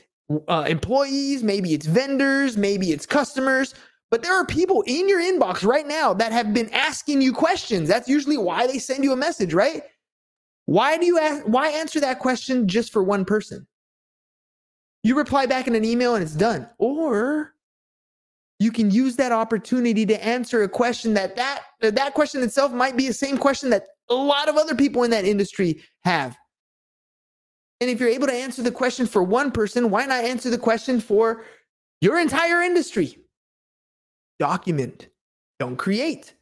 uh, 0.47 0.65
employees, 0.67 1.43
maybe 1.43 1.73
it's 1.73 1.85
vendors, 1.85 2.57
maybe 2.57 2.91
it's 2.91 3.05
customers, 3.05 3.75
but 4.11 4.23
there 4.23 4.35
are 4.35 4.45
people 4.45 4.83
in 4.87 5.09
your 5.09 5.21
inbox 5.21 5.65
right 5.65 5.87
now 5.87 6.13
that 6.15 6.31
have 6.31 6.53
been 6.53 6.69
asking 6.73 7.21
you 7.21 7.33
questions. 7.33 7.89
That's 7.89 8.09
usually 8.09 8.37
why 8.37 8.67
they 8.67 8.79
send 8.79 9.03
you 9.03 9.13
a 9.13 9.17
message, 9.17 9.53
right? 9.53 9.83
Why 10.65 10.97
do 10.97 11.05
you 11.05 11.19
ask, 11.19 11.43
why 11.45 11.69
answer 11.69 11.99
that 12.01 12.19
question 12.19 12.67
just 12.67 12.91
for 12.91 13.03
one 13.03 13.25
person? 13.25 13.67
You 15.03 15.17
reply 15.17 15.45
back 15.45 15.67
in 15.67 15.75
an 15.75 15.83
email 15.83 16.15
and 16.15 16.23
it's 16.23 16.33
done. 16.33 16.67
Or 16.77 17.53
you 18.59 18.71
can 18.71 18.89
use 18.89 19.17
that 19.17 19.31
opportunity 19.33 20.05
to 20.05 20.25
answer 20.25 20.63
a 20.63 20.69
question 20.69 21.13
that 21.15 21.35
that 21.35 21.63
that 21.81 22.13
question 22.13 22.41
itself 22.41 22.71
might 22.71 22.95
be 22.95 23.07
the 23.07 23.13
same 23.13 23.37
question 23.37 23.69
that 23.71 23.87
a 24.09 24.15
lot 24.15 24.47
of 24.47 24.55
other 24.55 24.75
people 24.75 25.03
in 25.03 25.11
that 25.11 25.25
industry 25.25 25.83
have. 26.05 26.37
And 27.81 27.89
if 27.89 27.99
you're 27.99 28.09
able 28.09 28.27
to 28.27 28.33
answer 28.33 28.61
the 28.61 28.71
question 28.71 29.05
for 29.05 29.21
one 29.21 29.51
person, 29.51 29.89
why 29.89 30.05
not 30.05 30.23
answer 30.23 30.49
the 30.49 30.57
question 30.57 31.01
for 31.01 31.43
your 31.99 32.17
entire 32.19 32.61
industry? 32.61 33.17
Document, 34.39 35.09
don't 35.59 35.75
create. 35.75 36.33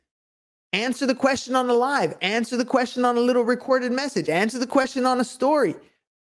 Answer 0.73 1.05
the 1.07 1.15
question 1.15 1.55
on 1.55 1.69
a 1.69 1.73
live, 1.73 2.15
answer 2.21 2.55
the 2.55 2.65
question 2.65 3.03
on 3.03 3.17
a 3.17 3.21
little 3.21 3.43
recorded 3.43 3.91
message, 3.91 4.29
answer 4.29 4.59
the 4.59 4.67
question 4.67 5.05
on 5.05 5.19
a 5.19 5.23
story, 5.23 5.75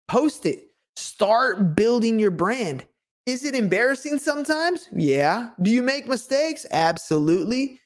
post 0.07 0.45
it. 0.45 0.68
Start 0.99 1.75
building 1.75 2.19
your 2.19 2.31
brand. 2.31 2.85
Is 3.25 3.45
it 3.45 3.55
embarrassing 3.55 4.19
sometimes? 4.19 4.89
Yeah. 4.91 5.51
Do 5.61 5.71
you 5.71 5.81
make 5.81 6.07
mistakes? 6.07 6.65
Absolutely. 6.71 7.79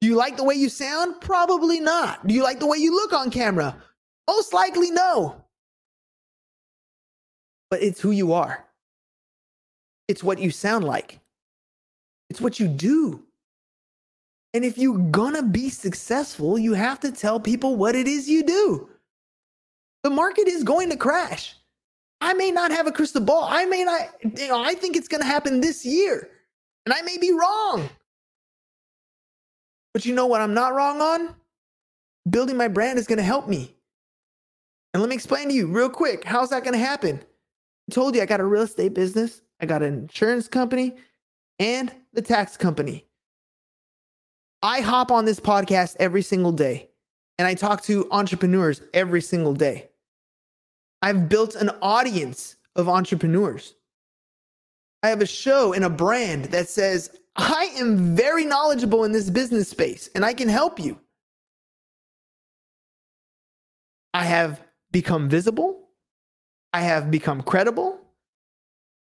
Do 0.00 0.08
you 0.08 0.16
like 0.16 0.36
the 0.36 0.44
way 0.44 0.54
you 0.54 0.68
sound? 0.68 1.20
Probably 1.20 1.78
not. 1.78 2.26
Do 2.26 2.34
you 2.34 2.42
like 2.42 2.58
the 2.58 2.66
way 2.66 2.78
you 2.78 2.94
look 2.94 3.12
on 3.12 3.30
camera? 3.30 3.76
Most 4.28 4.52
likely 4.52 4.90
no. 4.90 5.44
But 7.70 7.82
it's 7.82 8.00
who 8.00 8.10
you 8.10 8.32
are. 8.32 8.64
It's 10.08 10.24
what 10.24 10.38
you 10.38 10.50
sound 10.50 10.84
like. 10.84 11.20
It's 12.28 12.40
what 12.40 12.58
you 12.58 12.66
do. 12.66 13.22
And 14.54 14.64
if 14.64 14.76
you're 14.76 14.98
gonna 14.98 15.42
be 15.42 15.70
successful, 15.70 16.58
you 16.58 16.74
have 16.74 17.00
to 17.00 17.12
tell 17.12 17.38
people 17.38 17.76
what 17.76 17.94
it 17.94 18.08
is 18.08 18.28
you 18.28 18.42
do. 18.42 18.90
The 20.02 20.10
market 20.10 20.48
is 20.48 20.64
going 20.64 20.90
to 20.90 20.96
crash. 20.96 21.54
I 22.22 22.34
may 22.34 22.52
not 22.52 22.70
have 22.70 22.86
a 22.86 22.92
crystal 22.92 23.20
ball. 23.20 23.48
I 23.50 23.64
may 23.64 23.82
not, 23.82 24.08
you 24.22 24.46
know, 24.46 24.62
I 24.62 24.74
think 24.74 24.96
it's 24.96 25.08
going 25.08 25.22
to 25.22 25.26
happen 25.26 25.60
this 25.60 25.84
year. 25.84 26.30
And 26.86 26.94
I 26.94 27.02
may 27.02 27.18
be 27.18 27.32
wrong. 27.32 27.88
But 29.92 30.06
you 30.06 30.14
know 30.14 30.26
what 30.26 30.40
I'm 30.40 30.54
not 30.54 30.72
wrong 30.72 31.00
on? 31.00 31.34
Building 32.30 32.56
my 32.56 32.68
brand 32.68 33.00
is 33.00 33.08
going 33.08 33.18
to 33.18 33.24
help 33.24 33.48
me. 33.48 33.74
And 34.94 35.02
let 35.02 35.08
me 35.08 35.16
explain 35.16 35.48
to 35.48 35.54
you 35.54 35.66
real 35.66 35.90
quick 35.90 36.22
how's 36.22 36.50
that 36.50 36.62
going 36.62 36.74
to 36.74 36.78
happen? 36.78 37.20
I 37.90 37.92
told 37.94 38.14
you 38.14 38.22
I 38.22 38.26
got 38.26 38.40
a 38.40 38.44
real 38.44 38.62
estate 38.62 38.94
business, 38.94 39.42
I 39.60 39.66
got 39.66 39.82
an 39.82 39.92
insurance 39.94 40.46
company, 40.46 40.94
and 41.58 41.92
the 42.12 42.22
tax 42.22 42.56
company. 42.56 43.04
I 44.62 44.80
hop 44.80 45.10
on 45.10 45.24
this 45.24 45.40
podcast 45.40 45.96
every 45.98 46.22
single 46.22 46.52
day 46.52 46.88
and 47.38 47.48
I 47.48 47.54
talk 47.54 47.82
to 47.84 48.06
entrepreneurs 48.12 48.80
every 48.94 49.22
single 49.22 49.54
day. 49.54 49.88
I've 51.02 51.28
built 51.28 51.56
an 51.56 51.70
audience 51.82 52.56
of 52.76 52.88
entrepreneurs. 52.88 53.74
I 55.02 55.08
have 55.08 55.20
a 55.20 55.26
show 55.26 55.72
and 55.72 55.84
a 55.84 55.90
brand 55.90 56.46
that 56.46 56.68
says, 56.68 57.10
I 57.34 57.72
am 57.76 58.14
very 58.14 58.44
knowledgeable 58.44 59.04
in 59.04 59.10
this 59.10 59.28
business 59.28 59.68
space 59.68 60.08
and 60.14 60.24
I 60.24 60.32
can 60.32 60.48
help 60.48 60.78
you. 60.78 60.98
I 64.14 64.24
have 64.24 64.62
become 64.92 65.28
visible. 65.28 65.88
I 66.72 66.82
have 66.82 67.10
become 67.10 67.42
credible. 67.42 67.98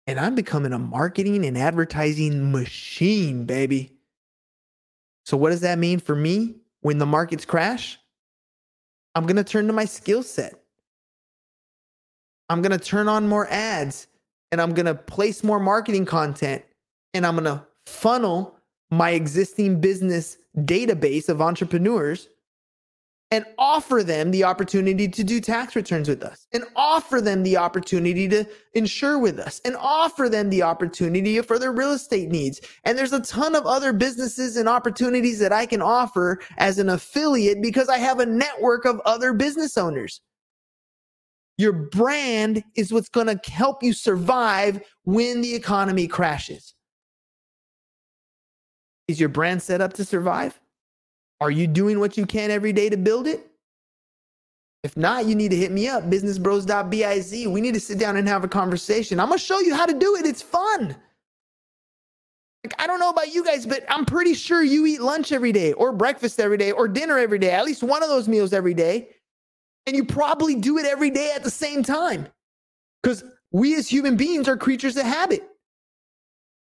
And 0.07 0.19
I'm 0.19 0.35
becoming 0.35 0.73
a 0.73 0.79
marketing 0.79 1.45
and 1.45 1.57
advertising 1.57 2.51
machine, 2.51 3.45
baby. 3.45 3.93
So, 5.25 5.35
what 5.35 5.49
does 5.49 5.61
that 5.61 5.79
mean 5.79 5.99
for 5.99 6.15
me 6.15 6.55
when 6.81 6.99
the 6.99 7.07
markets 7.07 7.45
crash? 7.45 7.99
I'm 9.15 9.25
going 9.25 9.37
to 9.37 9.43
turn 9.43 9.67
to 9.67 9.73
my 9.73 9.85
skill 9.85 10.21
set. 10.21 10.64
I'm 12.49 12.61
going 12.61 12.77
to 12.77 12.83
turn 12.83 13.07
on 13.07 13.27
more 13.27 13.47
ads 13.49 14.07
and 14.51 14.61
I'm 14.61 14.73
going 14.73 14.85
to 14.85 14.95
place 14.95 15.43
more 15.43 15.59
marketing 15.59 16.05
content 16.05 16.63
and 17.13 17.25
I'm 17.25 17.35
going 17.35 17.45
to 17.45 17.65
funnel 17.85 18.55
my 18.91 19.11
existing 19.11 19.81
business 19.81 20.37
database 20.57 21.29
of 21.29 21.41
entrepreneurs 21.41 22.29
and 23.31 23.43
offer 23.57 24.03
them 24.03 24.29
the 24.29 24.43
opportunity 24.43 25.07
to 25.07 25.23
do 25.23 25.41
tax 25.41 25.75
returns 25.75 26.07
with 26.07 26.21
us 26.23 26.47
and 26.53 26.63
offer 26.75 27.19
them 27.19 27.41
the 27.41 27.57
opportunity 27.57 28.27
to 28.29 28.45
insure 28.73 29.17
with 29.17 29.39
us 29.39 29.59
and 29.65 29.75
offer 29.77 30.29
them 30.29 30.49
the 30.49 30.61
opportunity 30.61 31.41
for 31.41 31.57
their 31.57 31.71
real 31.71 31.91
estate 31.91 32.29
needs. 32.29 32.61
And 32.83 32.97
there's 32.97 33.13
a 33.13 33.21
ton 33.21 33.55
of 33.55 33.65
other 33.65 33.91
businesses 33.93 34.57
and 34.57 34.69
opportunities 34.69 35.39
that 35.39 35.51
I 35.51 35.65
can 35.65 35.81
offer 35.81 36.39
as 36.57 36.77
an 36.77 36.89
affiliate 36.89 37.61
because 37.61 37.89
I 37.89 37.97
have 37.97 38.19
a 38.19 38.25
network 38.25 38.85
of 38.85 39.01
other 39.05 39.33
business 39.33 39.77
owners. 39.77 40.21
Your 41.57 41.71
brand 41.71 42.63
is 42.75 42.91
what's 42.91 43.09
going 43.09 43.27
to 43.27 43.39
help 43.49 43.81
you 43.81 43.93
survive 43.93 44.81
when 45.03 45.41
the 45.41 45.55
economy 45.55 46.07
crashes. 46.07 46.73
Is 49.07 49.19
your 49.19 49.29
brand 49.29 49.61
set 49.61 49.81
up 49.81 49.93
to 49.93 50.05
survive? 50.05 50.59
Are 51.39 51.51
you 51.51 51.67
doing 51.67 51.99
what 51.99 52.17
you 52.17 52.25
can 52.25 52.51
every 52.51 52.73
day 52.73 52.89
to 52.89 52.97
build 52.97 53.27
it? 53.27 53.47
If 54.83 54.95
not, 54.97 55.25
you 55.25 55.35
need 55.35 55.49
to 55.51 55.57
hit 55.57 55.71
me 55.71 55.87
up, 55.87 56.03
businessbros.biz. 56.03 57.47
We 57.47 57.61
need 57.61 57.73
to 57.73 57.79
sit 57.79 57.99
down 57.99 58.17
and 58.17 58.27
have 58.27 58.43
a 58.43 58.47
conversation. 58.47 59.19
I'm 59.19 59.29
going 59.29 59.39
to 59.39 59.43
show 59.43 59.59
you 59.59 59.73
how 59.73 59.85
to 59.85 59.97
do 59.97 60.15
it. 60.15 60.25
It's 60.25 60.41
fun. 60.41 60.95
Like, 62.63 62.73
I 62.79 62.87
don't 62.87 62.99
know 62.99 63.09
about 63.09 63.33
you 63.33 63.43
guys, 63.43 63.65
but 63.65 63.83
I'm 63.89 64.05
pretty 64.05 64.33
sure 64.33 64.63
you 64.63 64.85
eat 64.85 65.01
lunch 65.01 65.31
every 65.31 65.51
day, 65.51 65.73
or 65.73 65.91
breakfast 65.91 66.39
every 66.39 66.57
day, 66.57 66.71
or 66.71 66.87
dinner 66.87 67.17
every 67.17 67.39
day, 67.39 67.51
at 67.51 67.65
least 67.65 67.83
one 67.83 68.03
of 68.03 68.09
those 68.09 68.27
meals 68.27 68.53
every 68.53 68.73
day. 68.73 69.09
And 69.87 69.95
you 69.95 70.03
probably 70.03 70.55
do 70.55 70.77
it 70.77 70.85
every 70.85 71.09
day 71.09 71.31
at 71.35 71.43
the 71.43 71.51
same 71.51 71.83
time 71.83 72.27
because 73.01 73.23
we 73.51 73.75
as 73.75 73.87
human 73.87 74.17
beings 74.17 74.47
are 74.47 74.57
creatures 74.57 74.97
of 74.97 75.05
habit. 75.05 75.47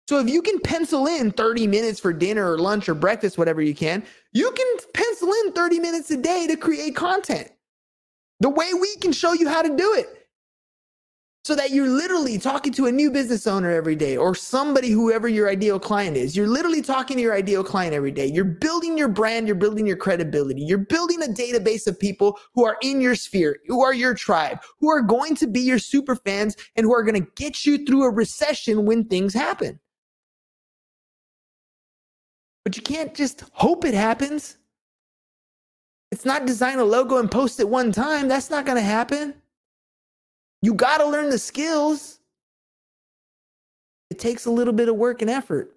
So 0.09 0.19
if 0.19 0.29
you 0.29 0.43
can 0.43 0.59
pencil 0.61 1.07
in 1.07 1.31
30 1.31 1.67
minutes 1.67 2.01
for 2.01 2.13
dinner 2.13 2.53
or 2.53 2.59
lunch 2.59 2.89
or 2.89 2.95
breakfast, 2.95 3.39
whatever 3.39 3.63
you 3.63 3.75
can, 3.75 4.03
you 4.33 4.51
can 4.51 4.67
pencil 4.93 5.33
in 5.45 5.53
30 5.53 5.79
minutes 5.79 6.11
a 6.11 6.17
day 6.17 6.47
to 6.49 6.57
create 6.57 6.97
content. 6.97 7.49
The 8.41 8.49
way 8.49 8.73
we 8.75 8.97
can 8.97 9.13
show 9.13 9.35
you 9.35 9.49
how 9.49 9.63
to 9.63 9.77
do 9.77 9.95
it 9.95 10.20
so 11.43 11.55
that 11.55 11.71
you're 11.71 11.89
literally 11.89 12.39
talking 12.39 12.73
to 12.75 12.87
a 12.87 12.93
new 12.93 13.11
business 13.11 13.47
owner 13.47 13.71
every 13.71 13.97
day 13.97 14.17
or 14.17 14.35
somebody 14.35 14.91
whoever 14.91 15.27
your 15.27 15.49
ideal 15.49 15.81
client 15.81 16.17
is. 16.17 16.37
You're 16.37 16.47
literally 16.47 16.83
talking 16.83 17.17
to 17.17 17.23
your 17.23 17.35
ideal 17.35 17.65
client 17.65 17.95
every 17.95 18.11
day. 18.11 18.27
You're 18.27 18.45
building 18.45 18.99
your 18.99 19.09
brand. 19.09 19.47
You're 19.47 19.57
building 19.57 19.87
your 19.87 19.97
credibility. 19.97 20.61
You're 20.61 20.79
building 20.79 21.23
a 21.23 21.27
database 21.27 21.87
of 21.87 21.99
people 21.99 22.39
who 22.55 22.67
are 22.67 22.77
in 22.83 23.01
your 23.01 23.15
sphere 23.15 23.57
who 23.69 23.83
are 23.83 23.95
your 23.95 24.15
tribe 24.15 24.59
who 24.79 24.91
are 24.91 25.01
going 25.01 25.35
to 25.37 25.47
be 25.47 25.61
your 25.61 25.79
super 25.79 26.15
fans 26.15 26.57
and 26.77 26.85
who 26.85 26.95
are 26.95 27.03
going 27.03 27.23
to 27.23 27.31
get 27.37 27.65
you 27.65 27.85
through 27.85 28.05
a 28.05 28.11
recession 28.11 28.85
when 28.85 29.05
things 29.05 29.33
happen. 29.33 29.81
But 32.65 32.77
you 32.77 32.83
can't 32.83 33.15
just 33.15 33.45
hope 33.53 33.85
it 33.87 33.95
happens. 33.95 34.59
It's 36.13 36.27
not 36.27 36.47
design 36.47 36.79
a 36.79 36.85
logo 36.85 37.17
and 37.19 37.31
post 37.31 37.61
it 37.61 37.69
one 37.69 37.93
time. 37.93 38.29
That's 38.29 38.51
not 38.51 38.67
going 38.67 38.77
to 38.77 38.83
happen 38.83 39.35
you 40.63 40.75
got 40.75 40.99
to 40.99 41.07
learn 41.07 41.31
the 41.31 41.39
skills. 41.39 42.19
It 44.11 44.19
takes 44.19 44.47
a 44.47 44.51
little 44.51 44.73
bit 44.73 44.89
of 44.89 44.97
work 44.97 45.23
and 45.23 45.31
effort. 45.31 45.77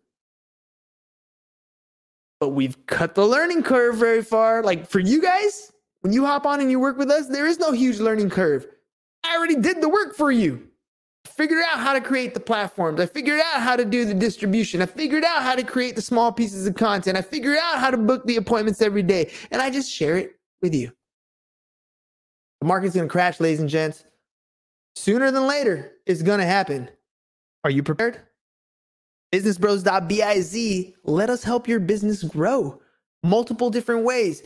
But 2.39 2.49
we've 2.49 2.85
cut 2.87 3.15
the 3.15 3.25
learning 3.25 3.63
curve 3.63 3.95
very 3.95 4.21
far. 4.21 4.63
Like 4.63 4.89
for 4.89 4.99
you 4.99 5.21
guys, 5.21 5.71
when 6.01 6.11
you 6.11 6.25
hop 6.25 6.45
on 6.45 6.59
and 6.59 6.69
you 6.69 6.79
work 6.79 6.97
with 6.97 7.09
us, 7.09 7.27
there 7.27 7.47
is 7.47 7.59
no 7.59 7.71
huge 7.71 7.99
learning 7.99 8.29
curve. 8.29 8.67
I 9.23 9.37
already 9.37 9.55
did 9.55 9.81
the 9.81 9.87
work 9.87 10.15
for 10.15 10.31
you. 10.31 10.67
I 11.25 11.29
figured 11.29 11.63
out 11.63 11.79
how 11.79 11.93
to 11.93 12.01
create 12.01 12.33
the 12.33 12.41
platforms. 12.41 12.99
I 12.99 13.05
figured 13.05 13.39
out 13.39 13.61
how 13.61 13.77
to 13.77 13.85
do 13.85 14.03
the 14.03 14.13
distribution. 14.13 14.81
I 14.81 14.87
figured 14.87 15.23
out 15.23 15.41
how 15.41 15.55
to 15.55 15.63
create 15.63 15.95
the 15.95 16.01
small 16.01 16.33
pieces 16.33 16.67
of 16.67 16.75
content. 16.75 17.17
I 17.17 17.21
figured 17.21 17.57
out 17.57 17.79
how 17.79 17.89
to 17.89 17.97
book 17.97 18.25
the 18.25 18.35
appointments 18.35 18.81
every 18.81 19.03
day. 19.03 19.31
And 19.51 19.61
I 19.61 19.69
just 19.69 19.89
share 19.89 20.17
it 20.17 20.35
with 20.61 20.75
you. 20.75 20.91
The 22.59 22.67
market's 22.67 22.95
going 22.95 23.07
to 23.07 23.11
crash, 23.11 23.39
ladies 23.39 23.61
and 23.61 23.69
gents. 23.69 24.03
Sooner 24.95 25.31
than 25.31 25.47
later, 25.47 25.93
it's 26.05 26.21
going 26.21 26.39
to 26.39 26.45
happen. 26.45 26.89
Are 27.63 27.71
you 27.71 27.83
prepared? 27.83 28.19
Businessbros.biz, 29.33 30.93
let 31.03 31.29
us 31.29 31.43
help 31.43 31.67
your 31.67 31.79
business 31.79 32.23
grow 32.23 32.79
multiple 33.23 33.69
different 33.69 34.03
ways. 34.03 34.43